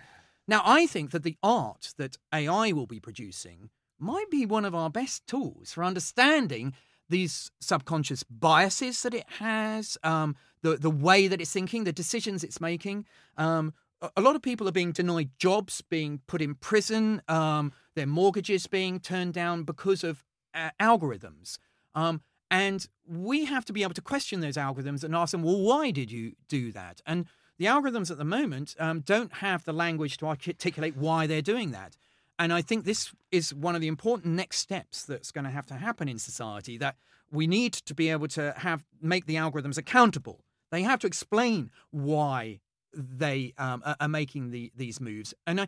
[0.47, 4.75] Now, I think that the art that AI will be producing might be one of
[4.75, 6.73] our best tools for understanding
[7.09, 12.43] these subconscious biases that it has, um, the the way that it's thinking, the decisions
[12.43, 13.05] it's making.
[13.37, 13.73] Um,
[14.17, 18.67] a, lot of people are being denied jobs, being put in prison, um, their mortgages
[18.67, 21.57] being turned down because of uh, algorithms.
[21.95, 25.59] Um, and we have to be able to question those algorithms and ask them, well,
[25.59, 27.01] why did you do that?
[27.05, 27.25] And
[27.57, 31.71] the algorithms at the moment um, don't have the language to articulate why they're doing
[31.71, 31.97] that.
[32.39, 35.67] And I think this is one of the important next steps that's going to have
[35.67, 36.95] to happen in society that
[37.31, 40.43] we need to be able to have make the algorithms accountable.
[40.71, 42.59] They have to explain why
[42.93, 45.33] they um, are, making the, these moves.
[45.45, 45.67] And I,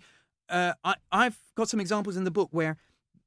[0.49, 2.77] uh, I, I've got some examples in the book where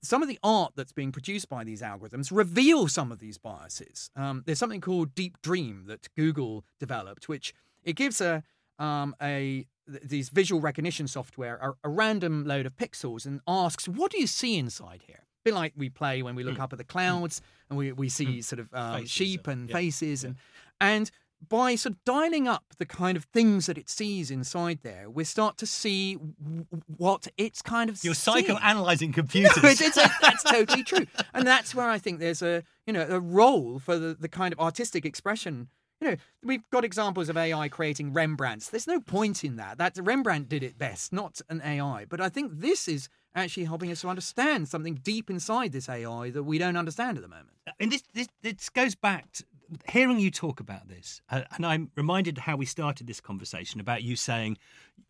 [0.02, 4.10] some of the art that's being produced by these algorithms reveal some of these biases.
[4.14, 7.52] Um, there's something called Deep Dream that Google developed, which
[7.84, 8.42] it gives a
[8.78, 13.88] um, a th- these visual recognition software a, a random load of pixels and asks,
[13.88, 16.72] "What do you see inside here?" A bit like we play when we look up
[16.72, 20.36] at the clouds and we, we see sort of um, sheep and- yeah, faces and
[20.80, 21.10] and
[21.48, 25.22] by sort of dialing up the kind of things that it sees inside there, we
[25.22, 28.44] start to see w- what it's kind of You're seeing.
[28.46, 29.56] psychoanalyzing computers.
[29.62, 32.92] No, it's, it's a, that's totally true, and that's where I think there's a you
[32.92, 35.68] know a role for the, the kind of artistic expression.
[36.00, 38.70] You know, we've got examples of AI creating Rembrandts.
[38.70, 39.78] There's no point in that.
[39.78, 42.04] That Rembrandt did it best, not an AI.
[42.08, 46.30] But I think this is actually helping us to understand something deep inside this AI
[46.30, 47.50] that we don't understand at the moment.
[47.80, 49.44] and this, this this goes back to
[49.88, 54.02] hearing you talk about this, uh, and I'm reminded how we started this conversation about
[54.02, 54.56] you saying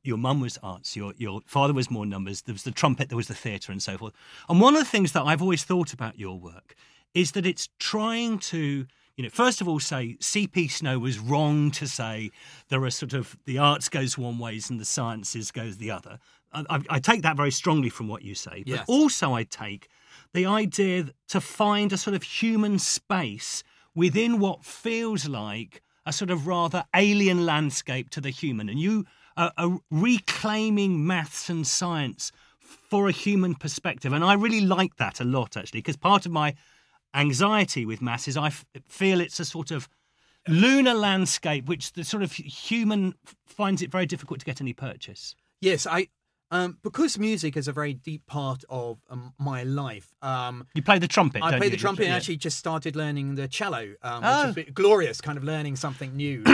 [0.03, 3.17] your mum was arts, your your father was more numbers, there was the trumpet, there
[3.17, 4.15] was the theatre, and so forth.
[4.49, 6.75] And one of the things that I've always thought about your work
[7.15, 8.87] is that it's trying to.
[9.19, 10.69] You know, first of all, say C.P.
[10.69, 12.31] Snow was wrong to say
[12.69, 16.21] there are sort of the arts goes one ways and the sciences goes the other.
[16.53, 18.85] I, I- take that very strongly from what you say, but Yes.
[18.89, 19.89] also I take
[20.35, 26.31] the idea to find a sort of human space within what feels like a sort
[26.31, 29.05] of rather alien landscape to the human, and you
[29.37, 34.13] are, are reclaiming maths and science for a human perspective.
[34.13, 36.55] And I really like that a lot, actually, because part of my
[37.15, 39.89] anxiety with maths is I f- feel it's a sort of
[40.47, 43.15] lunar landscape which the sort of human
[43.47, 45.35] finds it very difficult to get any purchase.
[45.61, 46.09] Yes, I
[46.51, 50.15] um, because music is a very deep part of um, my life.
[50.23, 51.43] Um, you play the trumpet.
[51.43, 54.43] I play the trumpet and actually just started learning the cello, um, which oh.
[54.47, 56.43] has been glorious, kind of learning something new.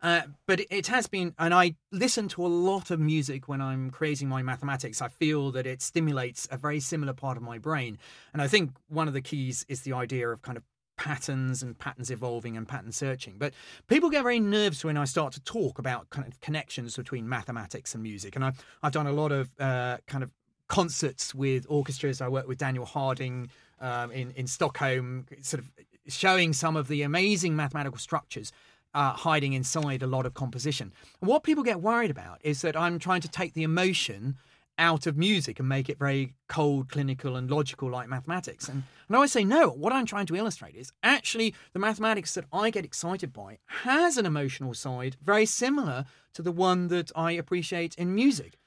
[0.00, 3.90] Uh, but it has been, and I listen to a lot of music when I'm
[3.90, 5.02] creating my mathematics.
[5.02, 7.98] I feel that it stimulates a very similar part of my brain.
[8.32, 10.62] And I think one of the keys is the idea of kind of
[10.96, 13.36] patterns and patterns evolving and pattern searching.
[13.38, 13.54] But
[13.86, 17.94] people get very nervous when I start to talk about kind of connections between mathematics
[17.94, 18.36] and music.
[18.36, 20.30] And I've, I've done a lot of uh, kind of
[20.68, 22.20] concerts with orchestras.
[22.20, 23.48] I work with Daniel Harding
[23.80, 25.70] um, in, in Stockholm, sort of
[26.08, 28.52] showing some of the amazing mathematical structures
[28.98, 30.92] uh, hiding inside a lot of composition.
[31.20, 34.36] And what people get worried about is that I'm trying to take the emotion
[34.76, 38.68] out of music and make it very cold, clinical, and logical like mathematics.
[38.68, 42.34] And, and I always say, no, what I'm trying to illustrate is actually the mathematics
[42.34, 47.12] that I get excited by has an emotional side very similar to the one that
[47.14, 48.58] I appreciate in music.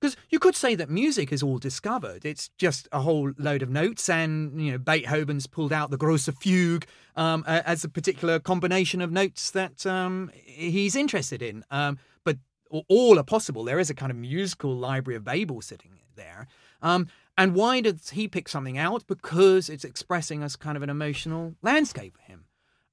[0.00, 2.24] Because you could say that music is all discovered.
[2.24, 6.28] It's just a whole load of notes, and you know Beethoven's pulled out the grosse
[6.40, 11.64] fugue um, as a particular combination of notes that um, he's interested in.
[11.70, 12.36] Um, but
[12.88, 13.64] all are possible.
[13.64, 16.46] There is a kind of musical library of Babel sitting there.
[16.80, 19.06] Um, and why does he pick something out?
[19.06, 22.44] Because it's expressing as kind of an emotional landscape for him.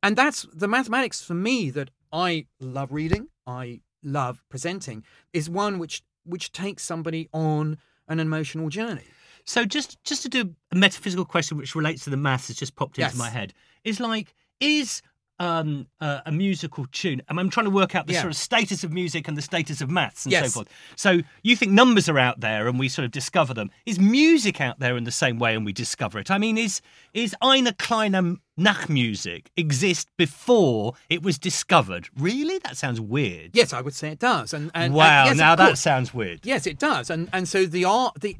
[0.02, 5.80] And that's the mathematics for me that I love reading, I love presenting, is one
[5.80, 9.04] which which takes somebody on an emotional journey.
[9.46, 12.76] So just just to do a metaphysical question which relates to the maths has just
[12.76, 13.18] popped into Yes.
[13.18, 13.54] my head.
[13.84, 15.02] Is like is
[15.39, 17.21] um, uh, a musical tune.
[17.28, 18.21] And I'm trying to work out the Yeah.
[18.21, 20.69] sort of status of music and the status of maths and so forth.
[20.95, 23.69] So you think numbers are out there and we sort of discover them.
[23.86, 26.32] Is music out there in the same way and we discover it?
[26.32, 26.82] I mean, is
[27.13, 32.08] is Eine kleine Nachtmusik exist before it was discovered?
[32.17, 32.60] Really?
[32.60, 33.52] That sounds weird.
[33.54, 34.54] Yes, I would say it does.
[34.54, 36.41] And, and and wow, yes, now that sounds weird.
[36.43, 37.10] Yes, it does.
[37.10, 38.38] And and so the art the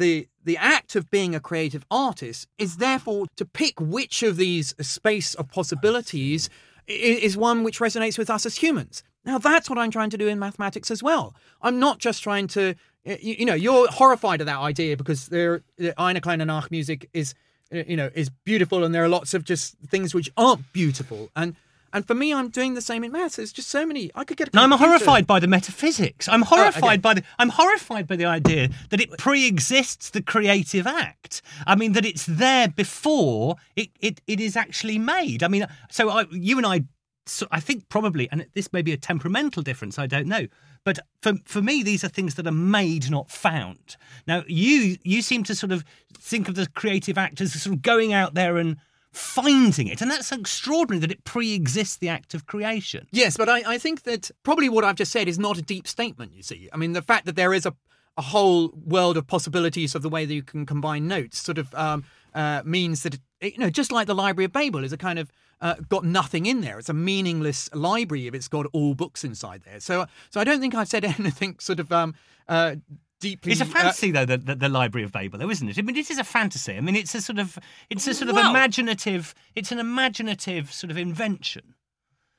[0.00, 4.74] the the act of being a creative artist is therefore to pick which of these
[4.80, 6.48] space of possibilities
[6.86, 9.04] is one which resonates with us as humans.
[9.24, 11.34] Now that's what I'm trying to do in mathematics as well.
[11.62, 15.62] I'm not just trying to you, you know, you're horrified at that idea because there
[15.82, 17.34] uh, Eine kleine Nachtmusik is
[17.72, 21.30] uh, you know is beautiful and there are lots of just things which aren't beautiful
[21.36, 21.56] and
[21.92, 23.36] and for me, I'm doing the same in maths.
[23.36, 24.10] There's just so many.
[24.14, 24.54] I could get.
[24.54, 26.28] A I'm horrified by the metaphysics.
[26.28, 26.96] I'm oh, horrified okay.
[26.98, 27.22] by the.
[27.38, 31.42] I'm horrified by the idea that it pre-exists the creative act.
[31.66, 35.42] I mean that it's there before it it, it is actually made.
[35.42, 36.84] I mean, so I, you and I,
[37.26, 39.98] so I think probably, and this may be a temperamental difference.
[39.98, 40.46] I don't know,
[40.84, 43.96] but for for me, these are things that are made, not found.
[44.26, 47.82] Now, you you seem to sort of think of the creative act as sort of
[47.82, 48.76] going out there and
[49.12, 53.06] finding it, and that's extraordinary that it pre-exists the act of creation.
[53.10, 55.88] Yes, but I, I think that probably what I've just said is not a deep
[55.88, 56.68] statement, you see.
[56.72, 57.74] I mean, the fact that there is a,
[58.16, 61.74] a whole world of possibilities of the way that you can combine notes sort of
[61.74, 64.98] um, uh, means that, it, you know, just like the Library of Babel is a
[64.98, 66.78] kind of uh, got nothing in there.
[66.78, 69.80] It's a meaningless library if it's got all books inside there.
[69.80, 72.14] So, so I don't think I've said anything sort of um,
[72.48, 72.76] uh,
[73.20, 73.52] deeply.
[73.52, 75.78] It's a uh, fantasy, though, the, the, the Library of Babel, though, isn't it?
[75.78, 76.76] I mean, it is a fantasy.
[76.76, 80.90] I mean, it's a sort of, it's a sort of imaginative, it's an imaginative sort
[80.90, 81.74] of invention.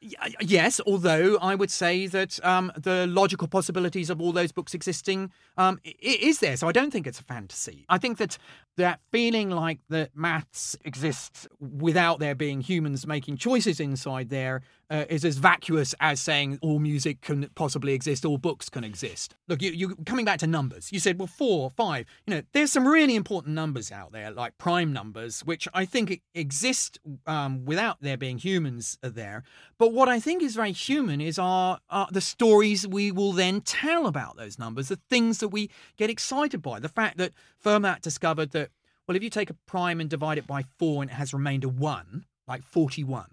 [0.01, 4.73] Y- Yes, although I would say that um, the logical possibilities of all those books
[4.73, 6.57] existing um, is there.
[6.57, 7.85] So I don't think it's a fantasy.
[7.87, 8.39] I think that
[8.77, 14.61] that feeling like that maths exists without there being humans making choices inside there
[14.91, 19.35] uh, is as vacuous as saying all music can possibly exist, all books can exist.
[19.47, 20.91] Look, you, you coming back to numbers.
[20.91, 22.05] You said well, four, five.
[22.27, 26.21] You know, there's some really important numbers out there, like prime numbers, which I think
[26.35, 29.43] exist um, without there being humans there.
[29.77, 33.61] But what I think is very human is our, our the stories we will then
[33.61, 36.79] tell about those numbers, the things that we get excited by.
[36.79, 37.31] The fact that
[37.63, 38.71] Fermat discovered that
[39.07, 41.63] well, if you take a prime and divide it by four and it has remained
[41.63, 43.25] a one, like 41.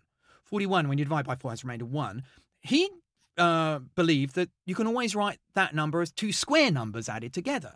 [0.49, 2.23] 41, when you divide by four, has remainder one.
[2.61, 2.89] He
[3.37, 7.75] uh, believed that you can always write that number as two square numbers added together.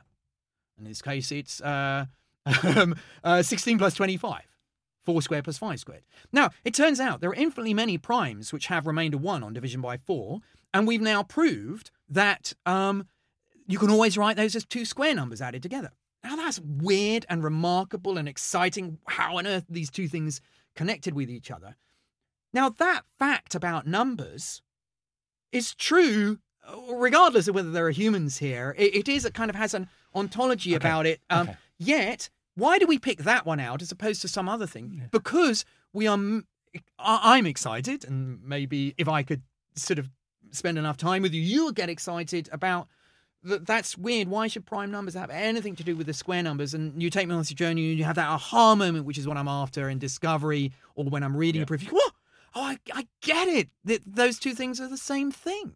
[0.78, 2.06] In this case, it's uh,
[2.76, 4.42] um, uh, 16 plus 25.
[5.04, 6.02] 4 squared plus 5 squared.
[6.32, 9.80] Now, it turns out there are infinitely many primes which have remainder 1 on division
[9.80, 10.40] by 4,
[10.72, 13.06] and we've now proved that um,
[13.66, 15.90] you can always write those as two square numbers added together.
[16.24, 18.98] Now, that's weird and remarkable and exciting.
[19.08, 20.40] How on earth these two things
[20.76, 21.74] connected with each other?
[22.52, 24.62] Now, that fact about numbers
[25.52, 28.74] is true uh, regardless of whether there are humans here.
[28.78, 31.20] It, it is, it kind of has an ontology about it.
[31.30, 31.58] Um, okay.
[31.78, 35.08] Yet, why do we pick that one out as opposed to some other thing?
[35.10, 36.18] Because we are.
[36.98, 39.42] I'm excited, and maybe if I could
[39.74, 40.08] sort of
[40.52, 42.88] spend enough time with you, you would get excited about.
[43.44, 44.28] That, that's weird.
[44.28, 46.74] Why should prime numbers have anything to do with the square numbers?
[46.74, 49.26] And you take me on this journey, and you have that aha moment, which is
[49.26, 51.82] what I'm after in discovery, or when I'm reading a proof.
[51.82, 52.12] You go, what?
[52.54, 53.68] Oh, I, I get it.
[53.84, 55.74] That those two things are the same thing.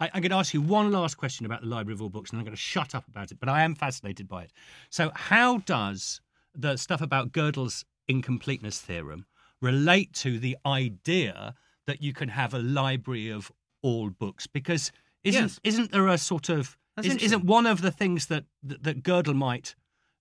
[0.00, 2.30] I, I'm going to ask you one last question about the Library of All Books,
[2.30, 3.38] and I'm going to shut up about it.
[3.40, 4.52] But I am fascinated by it.
[4.90, 6.20] So, how does
[6.54, 9.26] the stuff about Gödel's incompleteness theorem
[9.60, 11.54] relate to the idea
[11.86, 13.50] that you can have a library of
[13.82, 14.46] all books?
[14.46, 14.92] Because
[15.24, 15.60] isn't Yes.
[15.64, 17.24] isn't there a sort of is, interesting.
[17.26, 19.74] isn't one of the things that that, that Gödel might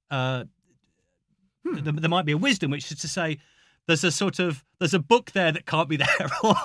[0.10, 0.46] uh,
[1.66, 1.84] Hmm.
[1.84, 3.38] there, there might be a wisdom, which is to say.
[3.88, 6.08] There's a sort of there's a book there that can't be there.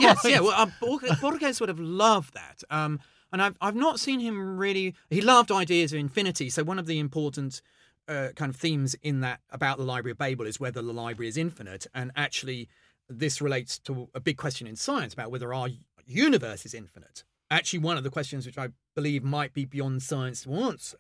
[0.01, 0.41] Yes, yeah.
[0.41, 2.63] Well, uh, Borges, Borges would have loved that.
[2.71, 3.01] Um,
[3.33, 4.95] and I've I've not seen him really.
[5.11, 6.51] He loved ideas of infinity.
[6.51, 7.61] So one of the important
[8.09, 11.29] uh, kind of themes in that about the Library of Babel is whether the library
[11.29, 11.87] is infinite.
[11.95, 12.69] And actually,
[13.09, 15.69] this relates to a big question in science about whether our
[16.07, 17.25] universe is infinite.
[17.51, 20.99] Actually, one of the questions which I believe might be beyond science to answer.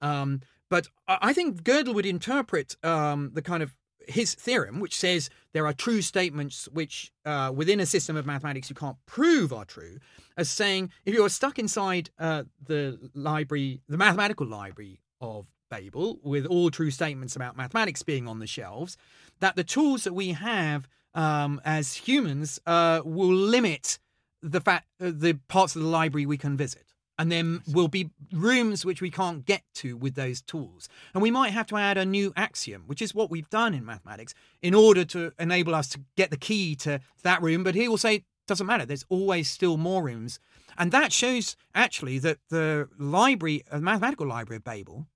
[0.00, 3.74] Um, but I I think Gödel would interpret um, the kind of
[4.08, 8.70] his theorem, which says there are true statements which, uh, within a system of mathematics,
[8.70, 9.98] you can't prove are true,
[10.36, 16.46] as saying if you're stuck inside uh, the library, the mathematical library of Babel, with
[16.46, 18.96] all true statements about mathematics being on the shelves,
[19.40, 23.98] that the tools that we have um, as humans uh, will limit
[24.42, 26.87] the fact uh, the parts of the library we can visit
[27.18, 31.30] and then we'll be rooms which we can't get to with those tools and we
[31.30, 34.74] might have to add a new axiom which is what we've done in mathematics in
[34.74, 38.24] order to enable us to get the key to that room but he will say
[38.46, 40.38] doesn't matter there's always still more rooms
[40.78, 45.06] and that shows actually that the library the mathematical library of babel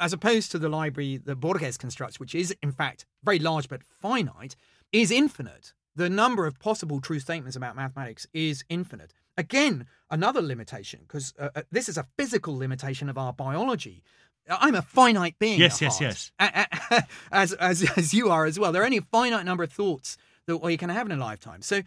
[0.00, 3.84] as opposed to the library that Borges constructs, which is in fact very large but
[3.84, 4.56] finite,
[4.92, 5.74] is infinite.
[5.94, 9.12] The number of possible true statements about mathematics is infinite.
[9.40, 14.02] Again, another limitation, because uh, uh, this is a physical limitation of our biology.
[14.50, 15.58] I'm a finite being.
[15.58, 17.06] Yes, yes, heart, yes.
[17.32, 18.70] As, as as you are as well.
[18.70, 21.62] There are only a finite number of thoughts that we can have in a lifetime.
[21.62, 21.82] So,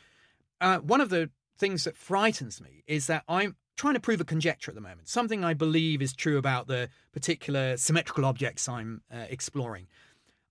[0.62, 1.30] uh, one of the
[1.60, 5.10] things that frightens me is that I'm trying to prove a conjecture at the moment,
[5.10, 9.88] something I believe is true about the particular symmetrical objects I'm uh, exploring.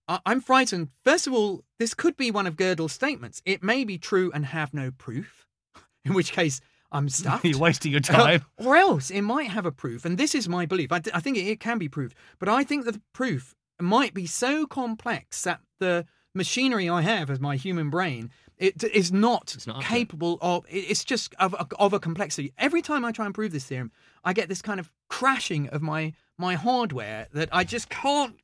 [0.06, 0.88] I- I'm frightened.
[1.02, 3.42] First of all, this could be one of Gödel's statements.
[3.44, 5.46] It may be true and have no proof,
[6.04, 6.60] in which case
[6.92, 7.44] I'm stuffed.
[7.44, 8.44] You're wasting your time.
[8.56, 10.92] or else it might have a proof, and this is my belief.
[10.92, 13.54] I, th- I think it, it can be proved, but I think that the proof
[13.80, 19.10] might be so complex that the machinery I have as my human brain it is
[19.10, 20.64] not, not capable of.
[20.68, 22.52] It's just of, of a complexity.
[22.56, 23.90] Every time I try and prove this theorem,
[24.24, 28.36] I get this kind of crashing of my my hardware that I just can't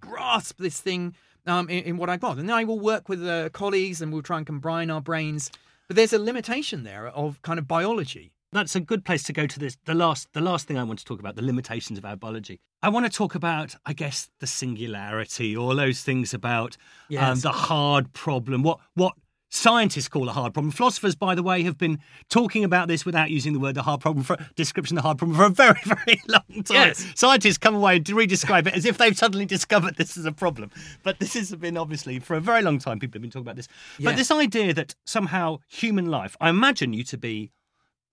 [0.00, 1.14] grasp this thing
[1.46, 2.38] um, in, in what I got.
[2.38, 5.50] And then I will work with uh, colleagues and we'll try and combine our brains.
[5.88, 8.32] But there's a limitation there of kind of biology.
[8.52, 9.76] That's a good place to go to this.
[9.84, 12.60] The last, the last thing I want to talk about, the limitations of our biology.
[12.82, 16.76] I want to talk about, I guess, the singularity, all those things about
[17.32, 18.62] um, the hard problem.
[18.62, 19.14] What what
[19.56, 20.70] scientists call a hard problem.
[20.70, 21.98] Philosophers, by the way, have been
[22.28, 25.18] talking about this without using the word the hard problem for description of the hard
[25.18, 26.88] problem for a very, very long time.
[26.88, 27.06] Yes.
[27.14, 30.70] Scientists come away and redescribe it as if they've suddenly discovered this is a problem.
[31.02, 32.98] But this has been obviously for a very long time.
[32.98, 33.68] People have been talking about this.
[33.98, 37.50] But this idea that somehow human life, I imagine you to be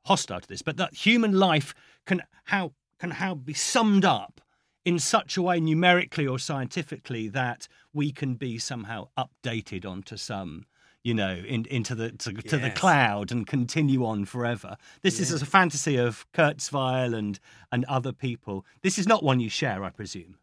[0.06, 1.74] hostile to this, but that human life
[2.06, 4.42] can how can how be summed up
[4.86, 10.66] in such a way numerically or scientifically that we can be somehow updated onto some
[11.04, 15.42] you know in, into the to, to the cloud and continue on forever this is
[15.42, 17.40] a fantasy of kurzweil and
[17.72, 20.38] and other people this is not one you share i presume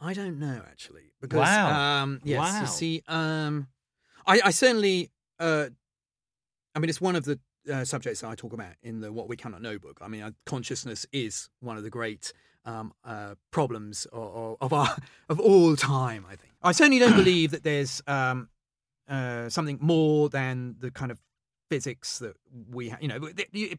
[0.00, 2.02] I don't know actually because Wow.
[2.02, 2.60] um yes Wow.
[2.60, 3.68] you see um
[4.26, 5.66] I, I certainly uh
[6.74, 7.38] I mean it's one of the
[7.72, 9.98] uh, subjects I talk about in the What We Cannot Know book.
[10.02, 12.32] I mean uh, consciousness is one of the great
[12.66, 14.96] um uh problems of, of our
[15.28, 16.52] of all time I think.
[16.62, 18.48] I certainly don't believe that there's um
[19.08, 21.20] uh something more than the kind of
[21.70, 22.36] physics that
[22.70, 23.18] we ha- you know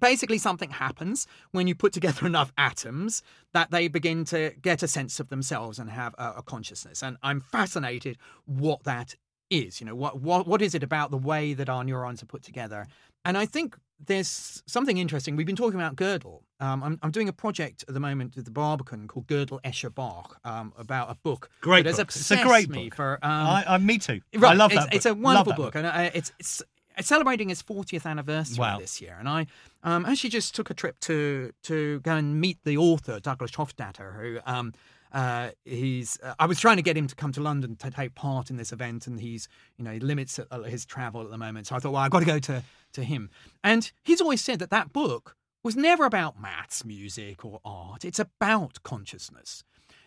[0.02, 3.22] basically something happens when you put together enough atoms
[3.54, 7.04] that they begin to get a sense of themselves and have a, a consciousness.
[7.04, 9.16] And i'm fascinated what that
[9.50, 12.28] is you know what, what what is it about the way that our neurons are
[12.28, 12.88] put together?
[13.24, 17.28] And i think there's something interesting we've been talking about gödel um, I'm, I'm doing
[17.28, 21.16] a project at the moment with the barbican called gödel escher bach um, about a
[21.16, 22.00] book Great book.
[22.00, 22.96] It's a great book.
[22.96, 24.96] for um, I, I me too i Right, love it's, that book.
[24.96, 26.64] It's a wonderful that book, and uh, it's it's
[27.02, 28.80] celebrating its 40th anniversary Wow.
[28.80, 29.48] this year, and I
[29.84, 34.20] um, actually just took a trip to to go and meet the author Douglas Hofstadter,
[34.20, 34.74] who um,
[35.12, 36.18] uh, he's.
[36.22, 38.58] Uh, I was trying to get him to come to London to take part in
[38.58, 41.68] this event, and he's you know he limits uh, his travel at the moment.
[41.68, 42.64] So I thought, well, I've got to go to
[42.96, 43.30] to him,
[43.64, 48.06] and he's always said that that book was never about maths, music, or art.
[48.06, 49.64] It's about consciousness.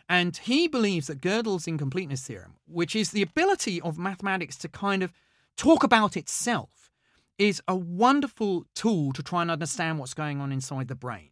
[0.08, 5.02] And he believes that Gödel's incompleteness theorem, which is the ability of mathematics to kind
[5.02, 5.12] of
[5.56, 6.90] talk about itself,
[7.38, 11.30] is a wonderful tool to try and understand what's going on inside the brain.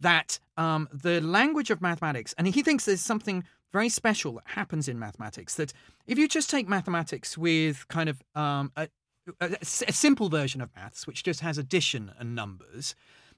[0.00, 4.88] That um, the language of mathematics, and he thinks there's something very special that happens
[4.88, 5.72] in mathematics, that
[6.06, 8.88] if you just take mathematics with kind of um, a,
[9.40, 12.94] a, a simple version of maths, which just has addition and numbers,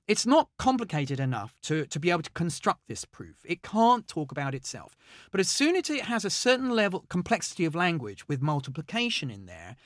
[0.07, 3.36] it's not complicated enough to, to be able to construct this proof.
[3.45, 4.97] It can't talk about itself.
[5.30, 9.47] But as soon as it has a certain level complexity of language with multiplication in
[9.47, 9.76] there,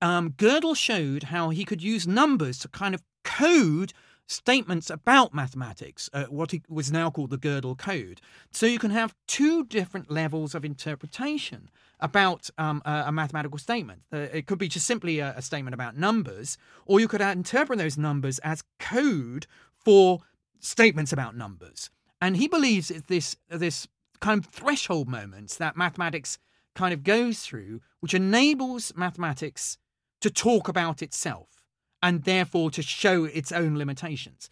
[0.00, 3.92] um, Gödel showed how he could use numbers to kind of code
[4.26, 8.20] statements about mathematics, uh, what he was now called the Gödel code.
[8.50, 11.70] So you can have two different levels of interpretation
[12.00, 14.02] about um, a, a, mathematical statement.
[14.12, 17.78] Uh, it could be just simply a, a, statement about numbers, or you could interpret
[17.78, 20.20] those numbers as code for
[20.60, 21.90] statements about numbers.
[22.20, 23.86] And he believes it's this this
[24.20, 26.38] kind of threshold moments that mathematics
[26.74, 29.78] kind of goes through, which enables mathematics
[30.20, 31.55] to talk about itself
[32.02, 34.50] and therefore to show its own limitations.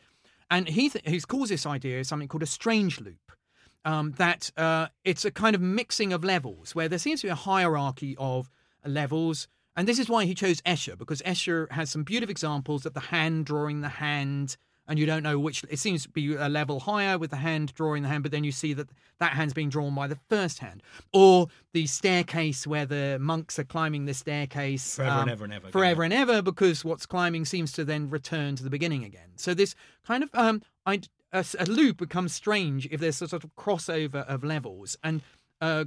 [0.51, 3.33] And he th- he calls this idea something called a strange loop.
[3.87, 7.31] Um, that uh, it's a kind of mixing of levels where there seems to be
[7.31, 8.49] a hierarchy of
[8.87, 9.47] levels.
[9.77, 13.01] And this is why he chose Escher, because Escher has some beautiful examples of the
[13.01, 14.57] hand drawing the hand,
[14.87, 15.65] and you don't know which.
[15.71, 18.45] It seems to be a level higher with the hand drawing the hand, but then
[18.45, 20.83] you see that that hand's being drawn by the first hand.
[21.13, 25.53] Or the staircase where the monks are climbing the staircase forever um, and ever and
[25.53, 25.71] ever.
[25.71, 29.29] Forever and ever, because what's climbing seems to then return to the beginning again.
[29.37, 29.75] So this
[30.05, 31.01] kind of um, I
[31.33, 34.97] a, a, loop becomes strange if there's a sort of crossover of levels.
[35.03, 35.21] And
[35.61, 35.87] uh,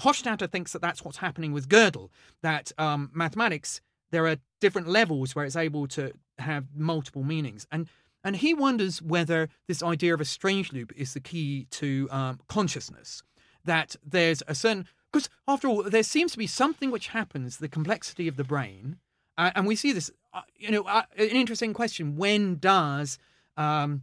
[0.00, 2.10] Hofstadter thinks that that's what's happening with Gödel,
[2.42, 7.66] that um, mathematics, there are different levels where it's able to have multiple meanings.
[7.70, 7.88] And
[8.22, 12.40] and he wonders whether this idea of a strange loop is the key to um,
[12.48, 13.22] consciousness.
[13.64, 17.68] That there's a certain because after all, there seems to be something which happens, the
[17.68, 18.96] complexity of the brain,
[19.36, 20.10] uh, and we see this.
[20.32, 23.18] Uh, you know, uh, an interesting question: When does
[23.56, 24.02] um,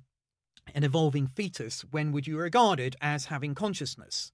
[0.75, 4.31] an evolving fetus, when would you regard it as having consciousness?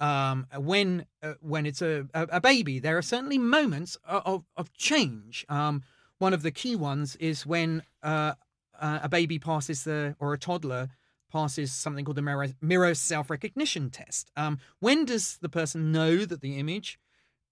[0.00, 5.46] Um, when uh, when it's a, a, baby, there are certainly moments of, of change.
[5.48, 5.82] Um,
[6.18, 8.34] one of the key ones is when uh,
[8.80, 10.90] uh, a baby passes the, or a toddler
[11.30, 14.30] passes something called the mirror, mirror self recognition test.
[14.36, 16.98] Um, when does the person know that the image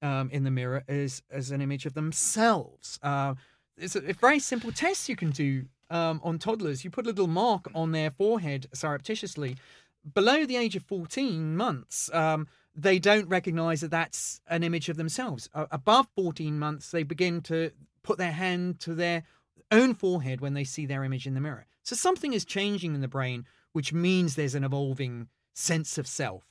[0.01, 2.99] um, in the mirror is, is an image of themselves?
[3.03, 3.35] Uh,
[3.77, 6.85] it's a, a very simple test you can do um, on toddlers.
[6.85, 9.57] You put a little mark on their forehead surreptitiously.
[10.15, 14.97] Below the age of 14 months, um, they don't recognize that that's an image of
[14.97, 15.49] themselves.
[15.55, 17.71] Uh, above 14 months, they begin to
[18.03, 19.25] put their hand to their
[19.71, 21.67] own forehead when they see their image in the mirror.
[21.83, 26.45] So something is changing in the brain, which means there's an evolving sense of self.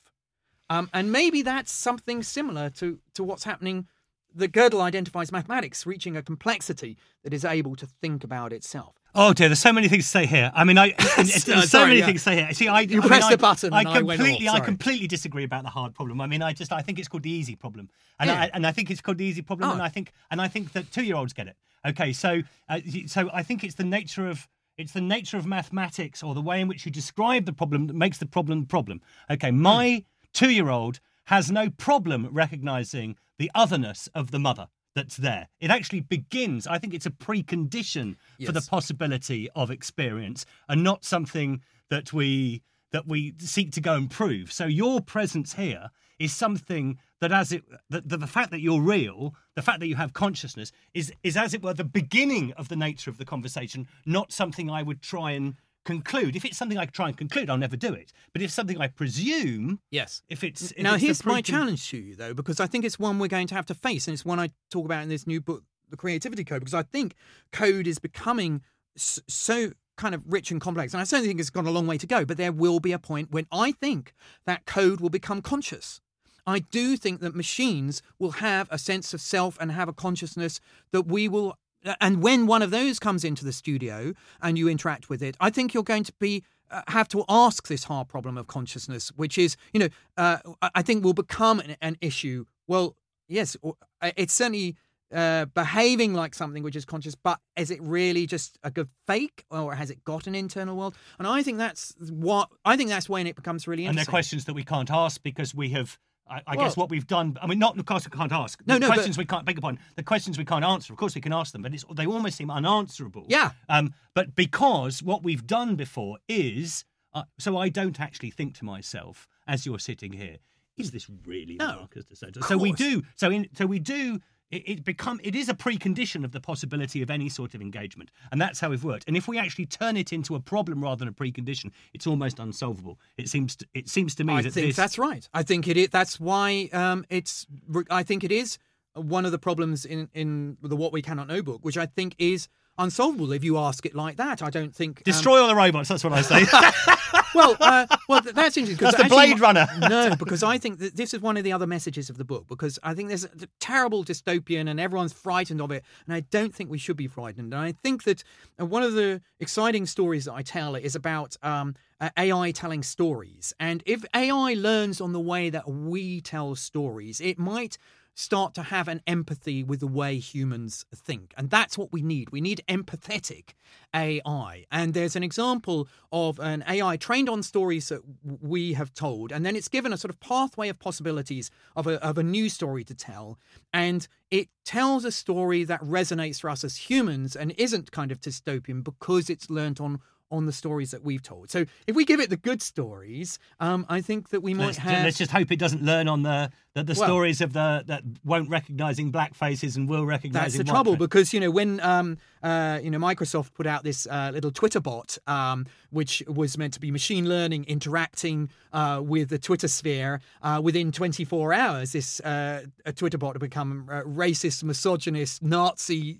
[0.69, 3.87] Um, and maybe that's something similar to, to what's happening.
[4.33, 8.95] The Gödel identifies mathematics reaching a complexity that is able to think about itself.
[9.13, 10.51] Oh dear, there's so many things to say here.
[10.55, 12.05] I mean, I there's so Sorry, many yeah.
[12.05, 12.53] things to say here.
[12.53, 14.59] See, I You I pressed mean, the button I, and I I completely, off, I
[14.61, 16.21] completely disagree about the hard problem.
[16.21, 18.41] I mean, I just, I think it's called the easy problem, and Yeah.
[18.43, 19.73] I and I think it's called the easy problem, Oh.
[19.73, 21.57] and I think and I think that two year olds get it.
[21.85, 26.23] Okay, so uh, so I think it's the nature of it's the nature of mathematics
[26.23, 29.01] or the way in which you describe the problem that makes the problem the problem.
[29.29, 35.17] Okay, my two year old has no problem recognizing the otherness of the mother that's
[35.17, 35.47] there.
[35.59, 41.03] It actually begins, I think it's a precondition for the possibility of experience and not
[41.03, 42.61] something that we
[42.91, 44.51] that we seek to go and prove.
[44.51, 45.89] So your presence here
[46.19, 49.87] is something that as it that the, the fact that you're real, the fact that
[49.87, 53.25] you have consciousness is is as it were the beginning of the nature of the
[53.25, 55.55] conversation, not something I would try and
[55.85, 56.35] conclude.
[56.35, 58.11] If it's something I try and conclude, I'll never do it.
[58.33, 60.21] But if it's something I presume, Yes.
[60.29, 62.99] if it's if now, it's here's my challenge to you, though, because I think it's
[62.99, 65.25] one we're going to have to face, and it's one I talk about in this
[65.27, 67.15] new book, The Creativity Code, because I think
[67.51, 68.61] code is becoming
[68.95, 70.93] so kind of rich and complex.
[70.93, 72.91] And I certainly think it's got a long way to go, but there will be
[72.91, 74.13] a point when I think
[74.45, 76.01] that code will become conscious.
[76.47, 80.59] I do think that machines will have a sense of self and have a consciousness
[80.91, 81.55] that we will.
[81.99, 85.49] And when one of those comes into the studio and you interact with it, I
[85.49, 89.37] think you're going to be uh, have to ask this hard problem of consciousness, which
[89.37, 90.37] is, you know, uh,
[90.73, 92.45] I think will become an, an issue.
[92.67, 92.95] Well,
[93.27, 94.75] yes, uh, it's certainly
[95.11, 99.43] uh, behaving like something which is conscious, but is it really just a good fake,
[99.51, 100.95] or has it got an internal world?
[101.19, 104.45] And I think that's what I think that's when it becomes really And they're questions
[104.45, 105.97] that we can't ask because we have.
[106.29, 107.37] I, I Well- guess what we've done.
[107.41, 108.61] I mean, not of course we can't ask.
[108.65, 109.45] No, the no, but- questions we can't.
[109.45, 109.79] Beg your pardon.
[109.95, 110.93] The questions we can't answer.
[110.93, 113.25] Of course we can ask them, but it's, they almost seem unanswerable.
[113.27, 113.51] Yeah.
[113.69, 113.93] Um.
[114.13, 119.27] But because what we've done before is, uh, so I don't actually think to myself
[119.47, 120.37] as you're sitting here,
[120.77, 122.43] is this really No, Marcus du Sautoy?
[122.45, 123.03] So we do.
[123.15, 123.47] So in.
[123.53, 124.19] So we do.
[124.51, 125.19] It, it become.
[125.23, 128.69] It is a precondition of the possibility of any sort of engagement, and that's how
[128.69, 129.05] we've worked.
[129.07, 132.39] And if we actually turn it into a problem rather than a precondition, it's almost
[132.39, 132.99] unsolvable.
[133.17, 133.55] It seems.
[133.57, 134.75] To, it seems to me I that think this.
[134.75, 135.27] that's right.
[135.33, 135.89] I think it is.
[135.89, 137.47] That's why um, it's.
[137.89, 138.57] I think it is
[138.93, 142.15] one of the problems in in the What We Cannot Know book, which I think
[142.17, 144.41] is unsolvable if you ask it like that.
[144.41, 145.89] I don't think um, Destroy all the robots.
[145.89, 146.45] That's what I say.
[147.35, 148.83] well, uh, well, that's interesting.
[148.83, 149.67] That's the Blade Runner.
[149.89, 152.47] no, because I think that this is one of the other messages of the book.
[152.47, 155.83] Because I think there's a terrible dystopian, and everyone's frightened of it.
[156.05, 157.53] And I don't think we should be frightened.
[157.53, 158.23] And I think that
[158.59, 162.83] uh, one of the exciting stories that I tell is about um, uh, AI telling
[162.83, 163.53] stories.
[163.59, 167.77] And if AI learns on the way that we tell stories, it might
[168.13, 171.33] start to have an empathy with the way humans think.
[171.37, 172.29] And that's what we need.
[172.29, 173.53] We need empathetic
[173.95, 174.65] AI.
[174.71, 179.31] And there's an example of an AI trained on stories that we have told.
[179.31, 182.49] And then it's given a sort of pathway of possibilities of a, of a new
[182.49, 183.39] story to tell.
[183.73, 188.21] And it tells a story that resonates for us as humans and isn't kind of
[188.21, 189.99] dystopian because it's learnt on
[190.31, 191.49] on the stories that we've told.
[191.51, 194.77] So if we give it the good stories, um, I think that we might let's,
[194.79, 195.03] have.
[195.03, 198.03] let's just hope it doesn't learn on the the, the Well- stories of the that
[198.23, 200.41] won't recognizing black faces and will recognising.
[200.41, 201.05] That's the trouble faces.
[201.07, 204.79] because you know when um uh you know Microsoft put out this uh, little Twitter
[204.79, 210.21] bot um which was meant to be machine learning interacting uh with the Twitter sphere
[210.41, 216.17] uh within 24 hours this uh a Twitter bot had become uh, racist misogynist Nazi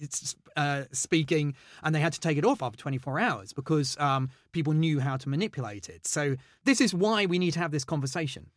[0.55, 4.73] uh speaking and they had to take it off after 24 hours because um people
[4.73, 6.35] knew how to manipulate it so
[6.65, 8.47] this is why we need to have this conversation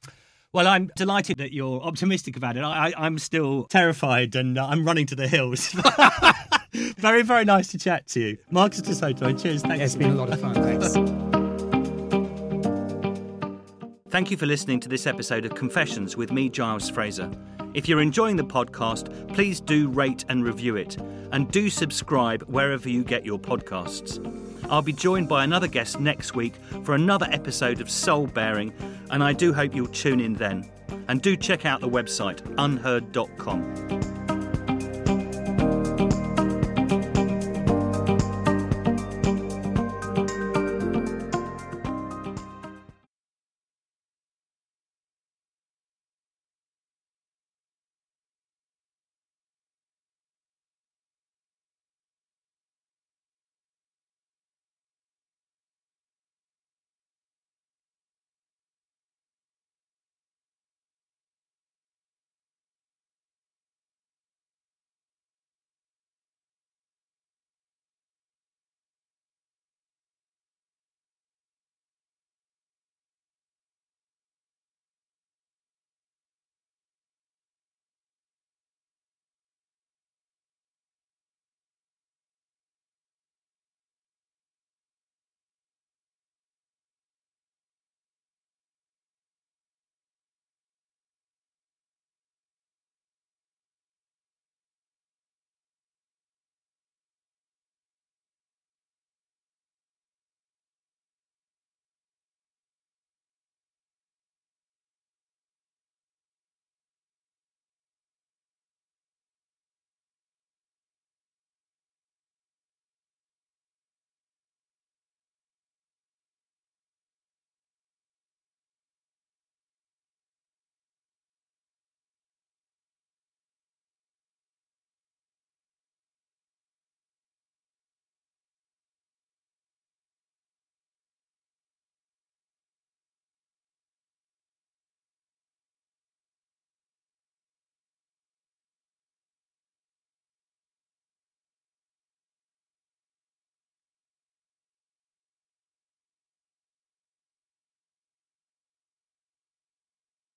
[0.53, 2.63] Well, I'm delighted that you're optimistic about it.
[2.63, 5.75] I, I, I'm still terrified and uh, I'm running to the hills.
[6.97, 8.39] very, very nice to chat to you.
[8.51, 9.63] Marcus du Sautoy, cheers.
[9.63, 9.83] Thanks.
[9.85, 10.95] it's been a lot of fun thanks
[14.11, 17.29] Thank you for listening to this episode of Confessions with me, Giles Fraser.
[17.75, 20.97] If you're enjoying the podcast, please do rate and review it,
[21.33, 24.21] and do subscribe wherever you get your podcasts.
[24.71, 26.55] I'll be joined by another guest next week
[26.85, 28.73] for another episode of Soul Baring,
[29.11, 30.71] and I do hope you'll tune in then.
[31.09, 34.14] And do check out the website unherd.com.